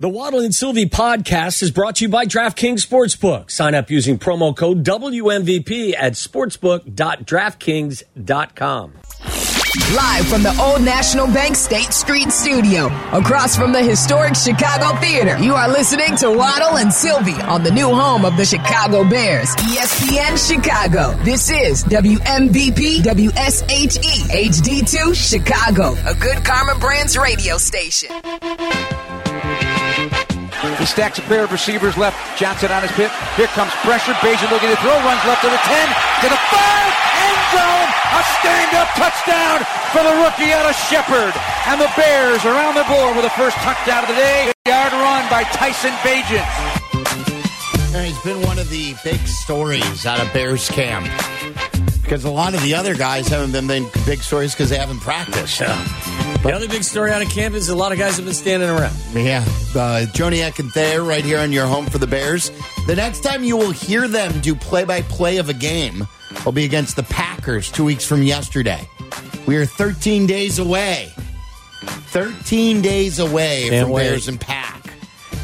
The 0.00 0.08
Waddle 0.08 0.40
and 0.40 0.52
Silvy 0.54 0.86
podcast 0.86 1.62
is 1.62 1.70
brought 1.70 1.96
to 1.96 2.06
you 2.06 2.08
by 2.08 2.24
DraftKings 2.24 2.86
Sportsbook. 2.86 3.50
Sign 3.50 3.74
up 3.74 3.90
using 3.90 4.18
promo 4.18 4.56
code 4.56 4.82
WMVP 4.82 5.94
at 5.94 6.14
sportsbook.draftkings.com. 6.14 8.92
Live 9.94 10.26
from 10.26 10.42
the 10.42 10.58
Old 10.58 10.80
National 10.80 11.26
Bank 11.26 11.54
State 11.54 11.92
Street 11.92 12.32
Studio, 12.32 12.86
across 13.12 13.54
from 13.54 13.72
the 13.72 13.82
historic 13.82 14.36
Chicago 14.36 14.98
Theater, 15.02 15.36
you 15.36 15.52
are 15.52 15.68
listening 15.68 16.16
to 16.16 16.30
Waddle 16.30 16.78
and 16.78 16.90
Silvy 16.90 17.38
on 17.42 17.62
the 17.62 17.70
new 17.70 17.94
home 17.94 18.24
of 18.24 18.38
the 18.38 18.46
Chicago 18.46 19.06
Bears, 19.06 19.54
ESPN 19.56 20.38
Chicago. 20.48 21.12
This 21.24 21.50
is 21.50 21.84
WMVP 21.84 23.02
WSHE 23.02 24.30
HD2 24.48 25.14
Chicago, 25.14 25.94
a 26.08 26.14
good 26.14 26.42
Karma 26.42 26.74
Brands 26.80 27.18
radio 27.18 27.58
station. 27.58 28.08
He 30.78 30.86
stacks 30.86 31.18
a 31.18 31.22
pair 31.28 31.44
of 31.44 31.52
receivers 31.52 31.96
left. 31.96 32.16
Johnson 32.38 32.72
on 32.72 32.80
his 32.80 32.92
pit. 32.92 33.10
Here 33.36 33.48
comes 33.52 33.72
pressure. 33.84 34.12
Bagent 34.24 34.50
looking 34.50 34.68
to 34.68 34.80
throw. 34.80 34.96
Runs 35.04 35.24
left 35.28 35.44
to 35.44 35.50
the 35.52 35.60
10, 35.60 35.88
to 36.24 36.28
the 36.32 36.40
5. 36.40 36.56
End 37.20 37.40
zone. 37.52 37.88
A 38.16 38.22
stand-up 38.40 38.88
touchdown 38.96 39.60
for 39.92 40.02
the 40.04 40.14
rookie 40.24 40.52
out 40.52 40.64
of 40.64 40.76
Shepherd. 40.88 41.32
And 41.68 41.80
the 41.80 41.90
Bears 41.96 42.44
are 42.44 42.56
on 42.56 42.74
the 42.74 42.84
board 42.84 43.16
with 43.16 43.24
the 43.24 43.36
first 43.36 43.56
touchdown 43.58 44.04
of 44.04 44.08
the 44.08 44.16
day. 44.16 44.52
Yard 44.66 44.92
run 44.92 45.28
by 45.28 45.44
Tyson 45.52 45.92
Bagent. 46.00 46.48
He's 48.04 48.18
been 48.20 48.40
one 48.46 48.58
of 48.58 48.70
the 48.70 48.94
big 49.04 49.20
stories 49.26 50.06
out 50.06 50.20
of 50.20 50.32
Bears 50.32 50.68
camp. 50.68 51.06
Because 52.02 52.24
a 52.24 52.30
lot 52.30 52.54
of 52.54 52.62
the 52.62 52.74
other 52.74 52.94
guys 52.94 53.28
haven't 53.28 53.52
been 53.52 53.66
big, 53.66 53.84
big 54.06 54.20
stories 54.20 54.54
because 54.54 54.70
they 54.70 54.78
haven't 54.78 55.00
practiced. 55.00 55.60
The 56.42 56.52
other 56.54 56.68
big 56.68 56.84
story 56.84 57.12
out 57.12 57.22
of 57.22 57.28
camp 57.28 57.54
is 57.54 57.68
a 57.68 57.76
lot 57.76 57.92
of 57.92 57.98
guys 57.98 58.16
have 58.16 58.24
been 58.24 58.34
standing 58.34 58.68
around. 58.68 58.94
Yeah. 59.12 59.44
Uh, 59.74 60.06
Joni 60.12 60.40
Thayer 60.72 61.02
right 61.02 61.24
here 61.24 61.38
on 61.38 61.52
your 61.52 61.66
home 61.66 61.86
for 61.86 61.98
the 61.98 62.06
Bears. 62.06 62.50
The 62.86 62.96
next 62.96 63.20
time 63.22 63.44
you 63.44 63.56
will 63.56 63.70
hear 63.70 64.08
them 64.08 64.40
do 64.40 64.54
play 64.54 64.84
by 64.84 65.02
play 65.02 65.36
of 65.36 65.48
a 65.48 65.54
game 65.54 66.06
will 66.44 66.52
be 66.52 66.64
against 66.64 66.96
the 66.96 67.02
Packers 67.04 67.70
two 67.70 67.84
weeks 67.84 68.06
from 68.06 68.22
yesterday. 68.22 68.88
We 69.46 69.56
are 69.56 69.66
13 69.66 70.26
days 70.26 70.58
away. 70.58 71.12
13 71.82 72.82
days 72.82 73.18
away 73.18 73.68
Can't 73.68 73.84
from 73.84 73.92
wait. 73.92 74.08
Bears 74.08 74.28
and 74.28 74.40
Pack. 74.40 74.92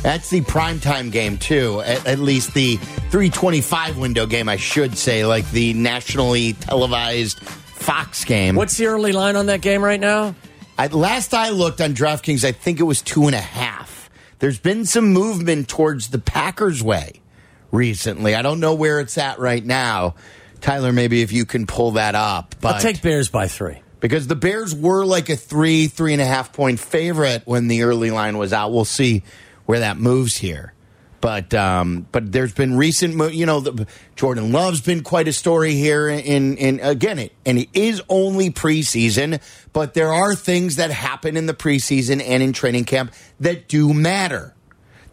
That's 0.02 0.30
the 0.30 0.41
primetime 0.42 1.11
game, 1.11 1.36
too. 1.36 1.83
At, 1.83 2.06
at 2.06 2.18
least 2.20 2.55
the 2.55 2.77
325 2.77 3.98
window 3.98 4.27
game, 4.27 4.48
I 4.48 4.56
should 4.56 4.96
say, 4.96 5.27
like 5.27 5.50
the 5.50 5.74
nationally 5.74 6.55
televised 6.55 7.41
Fox 7.41 8.24
game. 8.24 8.55
What's 8.56 8.77
the 8.77 8.86
early 8.86 9.12
line 9.12 9.36
on 9.36 9.46
that 9.46 9.61
game 9.61 9.83
right 9.83 10.00
now? 10.00 10.34
I, 10.78 10.88
last 10.88 11.32
I 11.34 11.50
looked 11.50 11.80
on 11.80 11.94
DraftKings, 11.94 12.44
I 12.44 12.52
think 12.52 12.80
it 12.80 12.84
was 12.84 13.00
two 13.02 13.27
and 13.27 13.34
a 13.34 13.41
half. 13.41 14.10
There's 14.38 14.58
been 14.58 14.84
some 14.84 15.12
movement 15.12 15.68
towards 15.68 16.08
the 16.08 16.18
Packers' 16.18 16.83
way 16.83 17.20
recently. 17.72 18.34
I 18.34 18.42
don't 18.42 18.60
know 18.60 18.74
where 18.74 19.00
it's 19.00 19.16
at 19.16 19.38
right 19.38 19.64
now. 19.64 20.14
Tyler, 20.60 20.92
maybe 20.92 21.22
if 21.22 21.33
you 21.33 21.46
can 21.46 21.66
pull 21.66 21.92
that 21.92 22.14
up. 22.14 22.55
But 22.60 22.74
I'll 22.77 22.80
take 22.80 23.00
Bears 23.02 23.28
by 23.30 23.48
three. 23.48 23.80
because 24.00 24.27
the 24.27 24.36
Bears 24.36 24.74
were 24.74 25.05
like 25.05 25.28
a 25.30 25.36
three, 25.36 25.86
three 25.86 26.12
and 26.12 26.20
a 26.20 26.27
half 26.27 26.52
point 26.52 26.80
favorite 26.80 27.42
when 27.46 27.68
the 27.68 27.83
early 27.83 28.11
line 28.11 28.36
was 28.36 28.52
out. 28.52 28.72
We'll 28.72 28.84
see 28.84 29.22
where 29.64 29.80
that 29.80 29.96
moves 29.96 30.36
here. 30.36 30.72
But 31.27 31.52
um, 31.55 32.06
but 32.12 32.30
there's 32.30 32.55
been 32.55 32.77
recent, 32.77 33.16
mo- 33.16 33.27
you 33.27 33.46
know, 33.46 33.58
the, 33.58 33.88
Jordan 34.14 34.52
Love's 34.52 34.80
been 34.80 35.02
quite 35.02 35.27
a 35.27 35.33
story 35.33 35.74
here. 35.74 36.08
In 36.08 36.56
in 36.56 36.78
again, 36.78 37.18
it 37.18 37.33
and 37.44 37.58
it 37.58 37.68
is 37.74 38.00
only 38.08 38.50
preseason, 38.50 39.42
but 39.72 39.94
there 39.94 40.12
are 40.12 40.36
things 40.36 40.77
that 40.77 40.92
happen 40.92 41.36
in 41.36 41.46
the 41.46 41.52
preseason 41.52 42.22
and 42.24 42.44
in 42.44 42.52
training 42.52 42.84
camp 42.84 43.12
that 43.41 43.66
do 43.66 43.92
matter. 43.92 44.55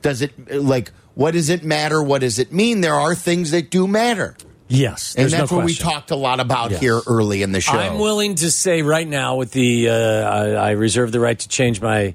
Does 0.04 0.22
it 0.22 0.34
like 0.54 0.92
what 1.16 1.32
does 1.32 1.50
it 1.50 1.64
matter? 1.64 2.04
What 2.04 2.22
does 2.22 2.38
it 2.38 2.54
mean? 2.54 2.82
There 2.82 2.94
are 2.94 3.16
things 3.16 3.50
that 3.50 3.72
do 3.72 3.88
matter, 3.88 4.38
Yes, 4.68 5.16
and 5.18 5.32
that's 5.32 5.50
no 5.52 5.58
what 5.58 5.66
we 5.66 5.74
talked 5.74 6.12
a 6.12 6.16
lot 6.16 6.40
about 6.40 6.70
Yes. 6.70 6.80
here 6.80 7.02
early 7.08 7.42
in 7.42 7.54
the 7.54 7.60
show. 7.60 7.72
I'm 7.80 7.98
willing 7.98 8.36
to 8.36 8.52
say 8.52 8.84
right 8.84 9.08
now, 9.08 9.38
with 9.38 9.52
the 9.52 9.90
uh, 9.90 9.94
I, 9.96 10.50
I 10.52 10.72
reserve 10.74 11.12
the 11.12 11.20
right 11.20 11.40
to 11.40 11.50
change 11.50 11.82
my 11.82 12.14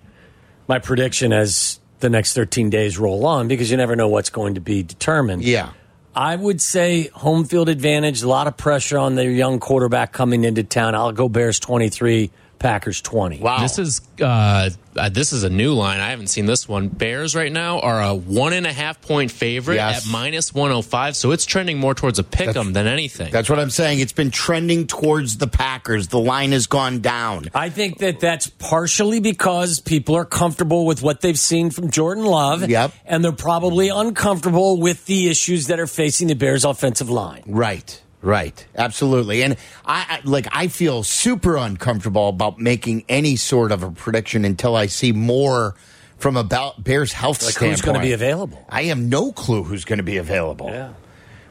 my 0.68 0.78
prediction 0.78 1.32
as 1.32 1.80
the 2.00 2.10
next 2.10 2.34
13 2.34 2.70
days 2.70 2.98
roll 2.98 3.26
on 3.26 3.48
because 3.48 3.70
you 3.70 3.76
never 3.76 3.96
know 3.96 4.08
what's 4.08 4.30
going 4.30 4.54
to 4.54 4.60
be 4.60 4.82
determined. 4.82 5.42
yeah. 5.42 5.72
I 6.14 6.34
would 6.34 6.60
say 6.60 7.08
home 7.14 7.44
field 7.44 7.68
advantage, 7.68 8.22
a 8.22 8.28
lot 8.28 8.48
of 8.48 8.56
pressure 8.56 8.98
on 8.98 9.14
their 9.14 9.30
young 9.30 9.60
quarterback 9.60 10.12
coming 10.12 10.42
into 10.42 10.64
town. 10.64 10.96
I'll 10.96 11.12
go 11.12 11.28
Bears 11.28 11.60
23, 11.60 12.32
Packers 12.58 13.00
20. 13.00 13.38
Wow. 13.38 13.60
This 13.60 13.78
is 13.78 14.00
uh, 14.20 14.70
uh, 14.96 15.08
this 15.10 15.32
is 15.32 15.44
a 15.44 15.50
new 15.50 15.74
line. 15.74 16.00
I 16.00 16.10
haven't 16.10 16.26
seen 16.26 16.46
this 16.46 16.68
one. 16.68 16.88
Bears 16.88 17.36
right 17.36 17.52
now 17.52 17.78
are 17.80 18.02
a 18.02 18.14
one 18.14 18.52
and 18.52 18.66
a 18.66 18.72
half 18.72 19.00
point 19.00 19.30
favorite 19.30 19.76
Yes. 19.76 20.06
at 20.06 20.12
minus 20.12 20.52
one 20.52 20.70
hundred 20.70 20.82
five. 20.82 21.16
So 21.16 21.30
it's 21.30 21.46
trending 21.46 21.78
more 21.78 21.94
towards 21.94 22.18
a 22.18 22.24
pick 22.24 22.56
'em 22.56 22.72
than 22.72 22.86
anything. 22.86 23.30
That's 23.30 23.48
what 23.48 23.58
I'm 23.60 23.70
saying. 23.70 24.00
It's 24.00 24.12
been 24.12 24.30
trending 24.32 24.86
towards 24.88 25.36
the 25.38 25.46
Packers. 25.46 26.08
The 26.08 26.18
line 26.18 26.50
has 26.52 26.66
gone 26.66 27.00
down. 27.00 27.48
I 27.54 27.68
think 27.70 27.98
that 27.98 28.18
that's 28.20 28.48
partially 28.48 29.20
because 29.20 29.78
people 29.80 30.16
are 30.16 30.24
comfortable 30.24 30.84
with 30.84 31.00
what 31.02 31.20
they've 31.20 31.38
seen 31.38 31.70
from 31.70 31.90
Jordan 31.90 32.24
Love. 32.24 32.68
Yep. 32.68 32.92
And 33.06 33.24
they're 33.24 33.32
probably 33.32 33.88
uncomfortable 33.88 34.80
with 34.80 35.06
the 35.06 35.28
issues 35.28 35.68
that 35.68 35.78
are 35.78 35.86
facing 35.86 36.26
the 36.26 36.34
Bears' 36.34 36.64
offensive 36.64 37.08
line. 37.08 37.42
Right. 37.46 38.02
Right. 38.20 38.66
Absolutely. 38.74 39.42
And 39.42 39.56
I, 39.86 40.20
I 40.24 40.28
like 40.28 40.48
I 40.50 40.68
feel 40.68 41.02
super 41.04 41.56
uncomfortable 41.56 42.28
about 42.28 42.58
making 42.58 43.04
any 43.08 43.36
sort 43.36 43.70
of 43.70 43.82
a 43.82 43.90
prediction 43.90 44.44
until 44.44 44.74
I 44.74 44.86
see 44.86 45.12
more 45.12 45.76
from 46.18 46.36
about 46.36 46.82
Bears 46.82 47.12
health 47.12 47.42
Like 47.42 47.52
standpoint. 47.52 47.70
who's 47.70 47.80
going 47.82 47.94
to 47.94 48.00
be 48.02 48.12
available? 48.12 48.64
I 48.68 48.84
have 48.84 48.98
no 48.98 49.30
clue 49.30 49.62
who's 49.62 49.84
going 49.84 49.98
to 49.98 50.02
be 50.02 50.16
available. 50.16 50.68
Yeah. 50.68 50.94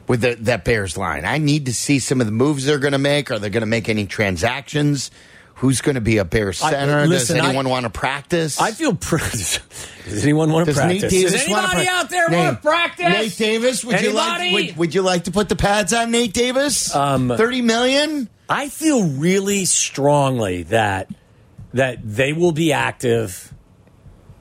With 0.06 0.20
the, 0.22 0.34
that 0.40 0.64
Bears 0.64 0.96
line, 0.96 1.24
I 1.24 1.38
need 1.38 1.66
to 1.66 1.74
see 1.74 1.98
some 1.98 2.20
of 2.20 2.26
the 2.26 2.32
moves 2.32 2.64
they're 2.64 2.78
going 2.78 2.92
to 2.92 2.98
make. 2.98 3.30
Are 3.30 3.38
they 3.38 3.50
going 3.50 3.60
to 3.62 3.66
make 3.66 3.88
any 3.88 4.06
transactions? 4.06 5.10
Who's 5.58 5.80
going 5.80 5.96
to 5.96 6.00
be 6.00 6.18
a 6.18 6.24
Bears 6.24 6.62
I- 6.62 6.70
center? 6.70 7.06
listen, 7.06 7.36
Does 7.36 7.44
I- 7.44 7.48
anyone 7.48 7.68
want 7.68 7.84
to 7.84 7.90
practice? 7.90 8.60
I 8.60 8.70
feel. 8.70 8.94
Pr- 8.94 9.16
Does 10.08 10.22
anyone 10.22 10.52
want 10.52 10.66
to 10.66 10.72
Does 10.72 10.78
practice? 10.80 11.02
Nate 11.02 11.10
Davis 11.10 11.32
Does 11.32 11.42
anybody 11.44 11.84
pra- 11.84 11.94
out 11.94 12.10
there 12.10 12.28
Nate- 12.30 12.38
want 12.44 12.56
to 12.62 12.68
practice? 12.68 13.06
Nate 13.08 13.36
Davis, 13.36 13.84
would 13.84 14.00
you 14.00 14.12
like 14.12 14.52
would, 14.52 14.76
would 14.76 14.94
you 14.94 15.02
like 15.02 15.24
to 15.24 15.32
put 15.32 15.48
the 15.48 15.56
pads 15.56 15.92
on 15.92 16.10
Nate 16.12 16.32
Davis? 16.32 16.94
Um, 16.94 17.32
Thirty 17.36 17.60
million. 17.62 18.28
I 18.48 18.68
feel 18.68 19.06
really 19.08 19.64
strongly 19.64 20.62
that 20.64 21.10
that 21.74 21.98
they 22.04 22.32
will 22.32 22.52
be 22.52 22.72
active, 22.72 23.52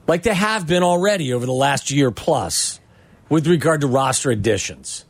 like 0.07 0.23
they 0.23 0.33
have 0.35 0.65
been 0.67 0.83
already 0.83 1.33
over 1.33 1.45
the 1.45 1.51
last 1.51 1.89
year 1.91 2.11
plus, 2.11 2.79
with 3.27 3.47
regard 3.47 3.81
to 3.81 3.87
roster 3.87 4.29
additions. 4.31 5.03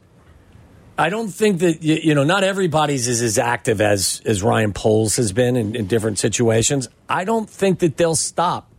I 0.97 1.09
don't 1.09 1.30
think 1.30 1.59
that 1.59 1.84
you, 1.84 2.16
know 2.16 2.24
not 2.24 2.44
everybody's 2.44 3.08
is 3.08 3.22
as 3.22 3.38
active 3.38 3.81
as 3.81 4.22
as 4.25 4.41
Ryan 4.41 4.74
Poles 4.74 5.18
has 5.18 5.31
been 5.31 5.56
in, 5.56 5.75
in 5.75 5.88
different 5.88 6.18
situations. 6.19 6.90
I 7.08 7.24
don't 7.24 7.50
think 7.50 7.80
that 7.80 7.97
they'll 7.97 8.16
stop 8.16 8.72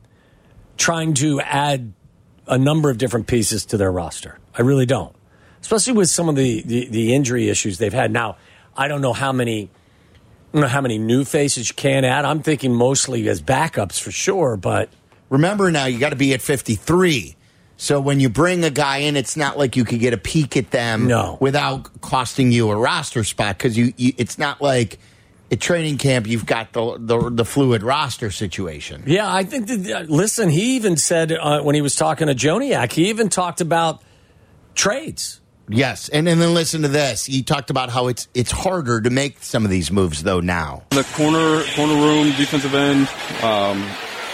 trying 0.76 1.14
to 1.14 1.40
add 1.40 1.92
a 2.46 2.58
number 2.58 2.90
of 2.90 2.98
different 2.98 3.26
pieces 3.26 3.66
to 3.66 3.76
their 3.76 3.92
roster. 3.92 4.38
I 4.56 4.62
really 4.62 4.86
don't, 4.86 5.14
especially 5.60 5.92
with 5.92 6.08
some 6.08 6.28
of 6.28 6.34
the 6.34 6.62
the, 6.62 6.88
the 6.88 7.14
injury 7.14 7.48
issues 7.48 7.78
they've 7.78 7.92
had. 7.92 8.10
Now, 8.10 8.36
I 8.76 8.88
don't 8.88 9.00
know 9.00 9.12
how 9.12 9.32
many. 9.32 9.70
I 10.50 10.52
don't 10.52 10.62
know 10.62 10.68
how 10.68 10.80
many 10.80 10.98
new 10.98 11.24
faces 11.24 11.68
you 11.68 11.74
can 11.74 12.04
add. 12.04 12.24
I'm 12.24 12.42
thinking 12.42 12.74
mostly 12.74 13.28
as 13.28 13.42
backups 13.42 14.00
for 14.00 14.10
sure, 14.10 14.56
but 14.56 14.88
Remember 15.30 15.70
now, 15.70 15.84
you 15.84 15.98
got 15.98 16.10
to 16.10 16.16
be 16.16 16.32
at 16.34 16.42
fifty 16.42 16.74
three. 16.74 17.36
So 17.80 18.00
when 18.00 18.18
you 18.18 18.28
bring 18.28 18.64
a 18.64 18.70
guy 18.70 18.98
in, 18.98 19.16
it's 19.16 19.36
not 19.36 19.56
like 19.56 19.76
you 19.76 19.84
could 19.84 20.00
get 20.00 20.12
a 20.12 20.16
peek 20.18 20.56
at 20.56 20.72
them 20.72 21.06
No. 21.06 21.38
without 21.40 22.00
costing 22.00 22.50
you 22.50 22.70
a 22.70 22.76
roster 22.76 23.22
spot 23.22 23.56
because 23.56 23.78
you, 23.78 23.94
you. 23.96 24.12
It's 24.18 24.36
not 24.36 24.60
like 24.60 24.98
at 25.52 25.60
training 25.60 25.96
camp 25.98 26.26
you've 26.26 26.44
got 26.44 26.72
the 26.72 26.96
the, 26.98 27.30
the 27.30 27.44
fluid 27.44 27.82
roster 27.84 28.30
situation. 28.32 29.04
yeah, 29.06 29.32
I 29.32 29.44
think 29.44 29.68
that. 29.68 29.90
uh, 29.90 30.00
Listen, 30.12 30.48
he 30.50 30.74
even 30.76 30.96
said 30.96 31.30
uh, 31.32 31.62
when 31.62 31.74
he 31.76 31.80
was 31.80 31.94
talking 31.94 32.26
to 32.26 32.34
Joniak, 32.34 32.92
he 32.92 33.10
even 33.10 33.28
talked 33.28 33.60
about 33.60 34.02
trades. 34.74 35.40
Yes, 35.70 36.08
and, 36.08 36.26
and 36.28 36.40
then 36.40 36.54
listen 36.54 36.80
to 36.82 36.88
this. 36.88 37.26
He 37.26 37.42
talked 37.42 37.68
about 37.70 37.90
how 37.90 38.08
it's 38.08 38.26
it's 38.34 38.50
harder 38.50 39.02
to 39.02 39.10
make 39.10 39.42
some 39.42 39.64
of 39.64 39.70
these 39.70 39.90
moves 39.92 40.22
though 40.22 40.40
now. 40.40 40.82
The 40.90 41.04
corner 41.14 41.62
corner 41.76 41.94
room, 41.94 42.28
defensive 42.38 42.74
end, 42.74 43.06
um, 43.42 43.86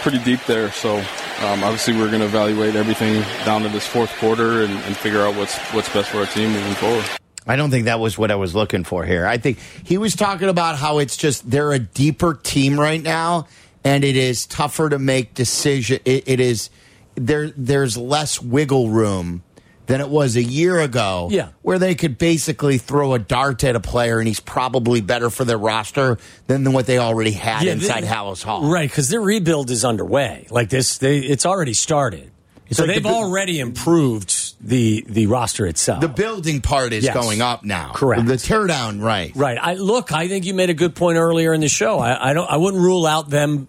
pretty 0.05 0.23
deep 0.23 0.45
there. 0.45 0.71
So 0.71 0.97
um, 0.97 1.63
obviously 1.63 1.95
we're 1.95 2.09
going 2.09 2.19
to 2.19 2.27
evaluate 2.27 2.75
everything 2.75 3.23
down 3.43 3.63
to 3.63 3.69
this 3.69 3.87
fourth 3.87 4.15
quarter 4.19 4.61
and, 4.61 4.71
and 4.71 4.95
figure 4.95 5.21
out 5.21 5.35
what's 5.35 5.57
what's 5.73 5.91
best 5.91 6.11
for 6.11 6.19
our 6.19 6.27
team 6.27 6.51
moving 6.51 6.75
forward. 6.75 7.03
I 7.47 7.55
don't 7.55 7.71
think 7.71 7.85
that 7.85 7.99
was 7.99 8.15
what 8.15 8.29
I 8.29 8.35
was 8.35 8.53
looking 8.53 8.83
for 8.83 9.03
here. 9.03 9.25
I 9.25 9.39
think 9.39 9.57
he 9.83 9.97
was 9.97 10.15
talking 10.15 10.47
about 10.47 10.77
how 10.77 10.99
it's 10.99 11.17
just 11.17 11.49
they're 11.49 11.71
a 11.71 11.79
deeper 11.79 12.35
team 12.35 12.79
right 12.79 13.01
now, 13.01 13.47
and 13.83 14.03
it 14.03 14.15
is 14.15 14.45
tougher 14.45 14.89
to 14.89 14.99
make 14.99 15.33
decision. 15.33 15.99
It, 16.05 16.27
it 16.27 16.39
is 16.39 16.69
there. 17.15 17.49
There's 17.57 17.97
less 17.97 18.39
wiggle 18.39 18.89
room 18.89 19.41
than 19.87 20.01
it 20.01 20.09
was 20.09 20.35
a 20.35 20.43
year 20.43 20.79
ago. 20.79 21.27
Yeah. 21.31 21.49
where 21.61 21.77
they 21.79 21.95
could 21.95 22.17
basically 22.17 22.77
throw 22.77 23.13
a 23.13 23.19
dart 23.19 23.63
at 23.63 23.75
a 23.75 23.79
player, 23.79 24.19
and 24.19 24.27
he's 24.27 24.39
probably 24.39 25.01
better 25.01 25.29
for 25.29 25.45
their 25.45 25.57
roster 25.57 26.17
than 26.47 26.71
what 26.73 26.85
they 26.87 26.97
already 26.99 27.31
had 27.31 27.65
inside 27.67 28.03
they- 28.03 28.07
Halas 28.07 28.43
Hall. 28.43 28.69
right? 28.71 28.89
Because 28.89 29.09
their 29.09 29.21
rebuild 29.21 29.69
is 29.71 29.83
underway. 29.85 30.47
Like 30.49 30.69
this, 30.69 30.97
they, 30.97 31.19
it's 31.19 31.45
already 31.45 31.73
started. 31.73 32.31
It's 32.67 32.77
So 32.77 32.85
like 32.85 32.95
they've 32.95 33.03
the, 33.03 33.09
already 33.09 33.59
improved 33.59 34.55
the 34.59 35.05
the 35.07 35.27
roster 35.27 35.67
itself. 35.67 36.01
the 36.01 36.07
building 36.07 36.61
part 36.61 36.93
is 36.93 37.03
Yes. 37.03 37.13
going 37.13 37.39
up 37.39 37.63
now. 37.63 37.91
Correct. 37.93 38.25
The 38.25 38.33
teardown, 38.35 38.99
right? 39.03 39.31
Right. 39.35 39.59
I 39.61 39.75
look. 39.75 40.11
I 40.11 40.27
think 40.27 40.45
you 40.45 40.55
made 40.55 40.71
a 40.71 40.73
good 40.73 40.95
point 40.95 41.17
earlier 41.19 41.53
in 41.53 41.61
the 41.61 41.67
show. 41.69 41.99
I, 41.99 42.31
I 42.31 42.33
don't. 42.33 42.49
I 42.49 42.57
wouldn't 42.57 42.81
rule 42.81 43.05
out 43.05 43.29
them 43.29 43.67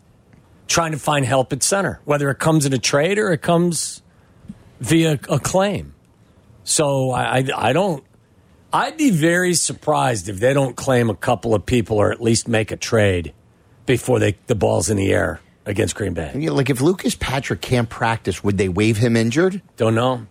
trying 0.67 0.93
to 0.93 0.99
find 0.99 1.27
help 1.27 1.53
at 1.53 1.63
center, 1.63 2.01
whether 2.07 2.31
it 2.31 2.39
comes 2.39 2.65
in 2.65 2.73
a 2.73 2.79
trade 2.79 3.19
or 3.19 3.33
it 3.33 3.43
comes 3.43 4.01
via 4.81 5.19
a 5.29 5.39
claim. 5.39 5.93
So 6.69 7.11
I, 7.13 7.39
I, 7.39 7.45
I 7.69 7.73
don't. 7.73 8.03
I'd 8.73 8.97
be 8.97 9.11
very 9.11 9.55
surprised 9.55 10.29
if 10.29 10.41
they 10.41 10.53
don't 10.53 10.77
claim 10.77 11.09
a 11.09 11.15
couple 11.15 11.55
of 11.55 11.65
people 11.65 11.97
or 11.99 12.11
at 12.13 12.21
least 12.21 12.49
make 12.49 12.73
a 12.73 12.77
trade 12.77 13.33
before 13.87 14.19
they 14.19 14.37
the 14.49 14.57
ball's 14.57 14.91
in 14.91 14.97
the 14.97 15.13
air 15.13 15.41
against 15.65 15.95
Green 15.95 16.13
Bay. 16.13 16.33
Yeah, 16.37 16.51
like 16.51 16.69
if 16.69 16.81
Lucas 16.81 17.15
Patrick 17.15 17.61
can't 17.61 17.89
practice, 17.89 18.43
would 18.43 18.59
they 18.59 18.69
waive 18.69 18.97
him 18.97 19.17
injured? 19.17 19.63
Don't 19.77 19.95
know. 19.95 20.27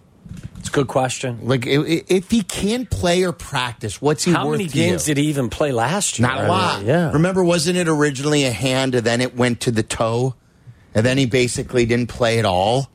It's 0.58 0.68
a 0.68 0.72
good 0.72 0.88
question. 0.88 1.40
Like 1.44 1.66
i- 1.66 1.72
i- 1.72 2.04
if 2.10 2.30
he 2.30 2.42
can't 2.42 2.90
play 2.90 3.24
or 3.24 3.32
practice, 3.32 4.02
what's 4.02 4.26
he 4.26 4.34
How 4.34 4.50
many 4.50 4.68
to 4.68 4.78
you? 4.78 4.84
games 4.90 5.06
did 5.06 5.16
he 5.18 5.28
even 5.28 5.50
play 5.50 5.72
last 5.72 6.20
year? 6.20 6.28
Not 6.28 6.38
I 6.38 6.40
a 6.40 6.44
mean, 6.44 6.50
lot. 6.50 6.84
Yeah. 6.84 7.12
Remember, 7.14 7.44
wasn't 7.44 7.78
it 7.78 7.88
originally 7.88 8.44
a 8.44 8.52
hand 8.52 8.94
and 8.96 9.06
then 9.06 9.22
it 9.22 9.36
went 9.36 9.62
to 9.62 9.72
the 9.72 9.84
toe? 9.84 10.36
And 10.94 11.06
then 11.06 11.18
he 11.18 11.26
basically 11.26 11.86
didn't 11.86 12.10
play 12.10 12.40
at 12.40 12.46
all. 12.46 12.90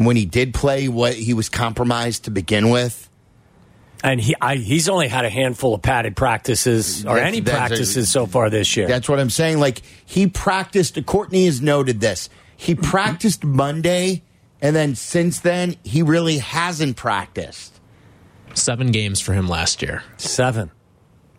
When 0.00 0.16
he 0.16 0.24
did 0.24 0.54
play, 0.54 0.88
what 0.88 1.12
he 1.12 1.34
was 1.34 1.50
compromised 1.50 2.24
to 2.24 2.30
begin 2.30 2.70
with. 2.70 3.10
And 4.02 4.18
he 4.18 4.34
I, 4.40 4.56
he's 4.56 4.88
only 4.88 5.08
had 5.08 5.26
a 5.26 5.28
handful 5.28 5.74
of 5.74 5.82
padded 5.82 6.16
practices 6.16 7.04
or 7.04 7.16
That's- 7.16 7.28
any 7.28 7.40
that's 7.40 7.54
a- 7.54 7.58
practices 7.58 8.10
so 8.10 8.24
far 8.24 8.48
this 8.48 8.74
year. 8.78 8.88
That's 8.88 9.10
what 9.10 9.20
I'm 9.20 9.28
saying. 9.28 9.60
Like 9.60 9.82
he 10.06 10.26
practiced. 10.26 11.04
Courtney 11.04 11.44
has 11.44 11.60
noted 11.60 12.00
this. 12.00 12.30
He 12.56 12.74
practiced 12.74 13.44
Monday, 13.44 14.22
and 14.62 14.74
then 14.74 14.94
since 14.94 15.40
then 15.40 15.76
he 15.84 16.00
really 16.00 16.38
hasn't 16.38 16.96
practiced. 16.96 17.78
Seven 18.54 18.92
games 18.92 19.20
for 19.20 19.34
him 19.34 19.48
last 19.48 19.82
year. 19.82 20.02
Seven. 20.16 20.70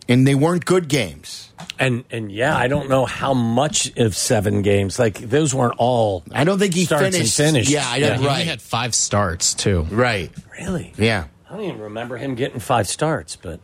And 0.09 0.27
they 0.27 0.35
weren't 0.35 0.65
good 0.65 0.87
games. 0.87 1.49
And 1.79 2.03
and 2.11 2.31
yeah, 2.31 2.55
I 2.57 2.67
don't 2.67 2.89
know 2.89 3.05
how 3.05 3.33
much 3.33 3.95
of 3.97 4.15
seven 4.15 4.61
games. 4.61 4.99
Like 4.99 5.19
those 5.19 5.53
weren't 5.53 5.75
all. 5.77 6.23
I 6.31 6.43
don't 6.43 6.59
think 6.59 6.73
he 6.73 6.85
Starts 6.85 7.05
and 7.05 7.13
finished. 7.15 7.37
finished. 7.37 7.69
Yeah, 7.69 7.85
I 7.87 7.97
Yeah, 7.97 8.09
don't. 8.09 8.19
he 8.21 8.27
right. 8.27 8.45
had 8.47 8.61
five 8.61 8.95
starts 8.95 9.53
too. 9.53 9.81
right. 9.91 10.31
Really? 10.59 10.93
Yeah. 10.97 11.25
I 11.49 11.53
don't 11.55 11.63
even 11.65 11.79
remember 11.81 12.17
him 12.17 12.35
getting 12.35 12.59
five 12.59 12.87
starts. 12.87 13.35
But 13.35 13.59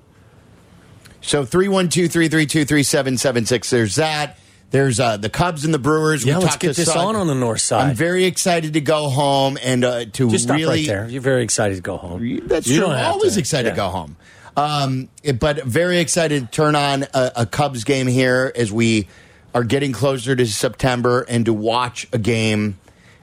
So 1.21 1.45
312-332-3776. 1.45 3.69
There's 3.69 3.95
that. 3.95 4.37
There's 4.69 4.99
uh, 4.99 5.15
the 5.17 5.29
Cubs 5.29 5.63
and 5.63 5.73
the 5.73 5.79
Brewers. 5.79 6.25
yeah, 6.25 6.37
We 6.37 6.43
let's 6.43 6.57
get 6.57 6.73
to 6.75 6.81
this 6.81 6.87
Sud. 6.91 6.97
on 6.97 7.15
on 7.15 7.27
the 7.27 7.35
north 7.35 7.61
side. 7.61 7.89
I'm 7.91 7.95
very 7.95 8.25
excited 8.25 8.73
to 8.73 8.81
go 8.81 9.07
home 9.09 9.57
and 9.63 9.83
uh, 9.85 10.05
to 10.05 10.29
Just 10.29 10.43
stop 10.45 10.57
really. 10.57 10.79
right 10.79 10.87
there. 10.87 11.07
You're 11.09 11.21
very 11.21 11.43
excited 11.43 11.75
to 11.75 11.81
go 11.81 11.95
home. 11.97 12.41
That's 12.47 12.67
You 12.67 12.77
true. 12.77 12.85
don't 12.87 12.95
I'm 12.95 13.03
have 13.03 13.13
always 13.13 13.35
to. 13.35 13.39
excited 13.39 13.67
Yeah. 13.69 13.73
to 13.73 13.77
go 13.77 13.87
home. 13.89 14.17
Um, 14.57 15.07
it- 15.23 15.39
but 15.39 15.63
very 15.65 15.99
excited 15.99 16.45
to 16.45 16.51
turn 16.51 16.75
on 16.75 17.03
a, 17.13 17.31
a 17.37 17.45
Cubs 17.45 17.83
game 17.83 18.07
here 18.07 18.51
as 18.55 18.71
we 18.71 19.07
are 19.53 19.63
getting 19.63 19.91
closer 19.93 20.35
to 20.35 20.45
September 20.45 21.21
and 21.21 21.45
to 21.45 21.53
watch 21.53 22.07
a 22.11 22.17
game 22.17 22.77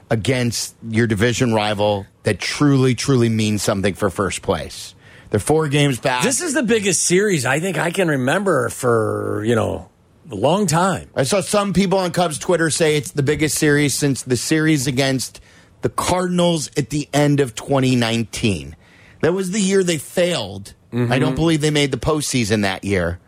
against 0.09 0.75
your 0.89 1.07
division 1.07 1.53
rival 1.53 2.05
that 2.23 2.39
truly, 2.39 2.95
truly 2.95 3.29
means 3.29 3.61
something 3.61 3.93
for 3.93 4.09
first 4.09 4.41
place. 4.41 4.95
They're 5.29 5.39
four 5.39 5.67
games 5.67 5.99
back. 5.99 6.23
This 6.23 6.41
is 6.41 6.53
the 6.53 6.63
biggest 6.63 7.03
series 7.03 7.45
I 7.45 7.59
think 7.59 7.77
I 7.77 7.91
can 7.91 8.07
remember 8.07 8.69
for 8.69 9.43
you 9.45 9.55
know 9.55 9.89
a 10.31 10.35
long 10.35 10.67
time. 10.67 11.09
I 11.15 11.23
saw 11.23 11.41
some 11.41 11.73
people 11.73 11.99
on 11.99 12.11
Cubs 12.11 12.39
Twitter 12.39 12.69
say 12.69 12.95
it's 12.95 13.11
the 13.11 13.23
biggest 13.23 13.57
series 13.57 13.93
since 13.93 14.23
the 14.23 14.37
series 14.37 14.87
against 14.87 15.41
the 15.81 15.89
Cardinals 15.89 16.69
at 16.77 16.89
the 16.91 17.09
end 17.13 17.39
of 17.41 17.53
2019. 17.55 18.75
That 19.21 19.33
was 19.33 19.51
the 19.51 19.59
year 19.59 19.83
they 19.83 19.97
failed. 19.97 20.73
I 20.95 21.19
don't 21.19 21.35
believe 21.35 21.61
they 21.61 21.71
made 21.71 21.91
the 21.91 21.97
postseason 21.97 22.61
that 22.61 22.83
year. 22.85 23.19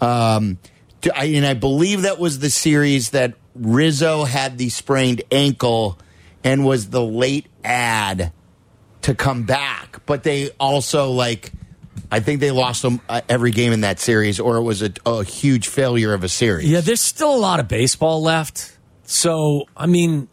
Um, 0.00 0.58
to- 1.02 1.16
I, 1.16 1.24
and 1.24 1.46
I 1.46 1.54
believe 1.54 2.02
that 2.02 2.18
was 2.18 2.40
the 2.40 2.50
series 2.50 3.10
that 3.10 3.34
Rizzo 3.54 4.24
had 4.24 4.58
the 4.58 4.68
sprained 4.70 5.22
ankle 5.30 5.98
and 6.42 6.64
was 6.64 6.90
the 6.90 7.02
late 7.02 7.46
ad 7.64 8.32
to 9.02 9.14
come 9.14 9.44
back. 9.44 10.00
But 10.04 10.24
they 10.24 10.50
also 10.58 11.10
like, 11.12 11.52
I 12.10 12.20
think 12.20 12.40
they 12.40 12.50
lost 12.50 12.82
them 12.82 13.00
uh, 13.08 13.20
every 13.28 13.50
game 13.52 13.72
in 13.72 13.80
that 13.82 13.98
series, 14.00 14.38
or 14.40 14.56
it 14.56 14.62
was 14.62 14.82
a, 14.82 14.92
a 15.04 15.24
huge 15.24 15.68
failure 15.68 16.12
of 16.12 16.24
a 16.24 16.28
series. 16.28 16.68
Yeah, 16.68 16.80
there's 16.80 17.00
still 17.00 17.34
a 17.34 17.38
lot 17.38 17.60
of 17.60 17.68
baseball 17.68 18.22
left. 18.22 18.76
So, 19.04 19.64
I 19.76 19.86
mean, 19.86 20.28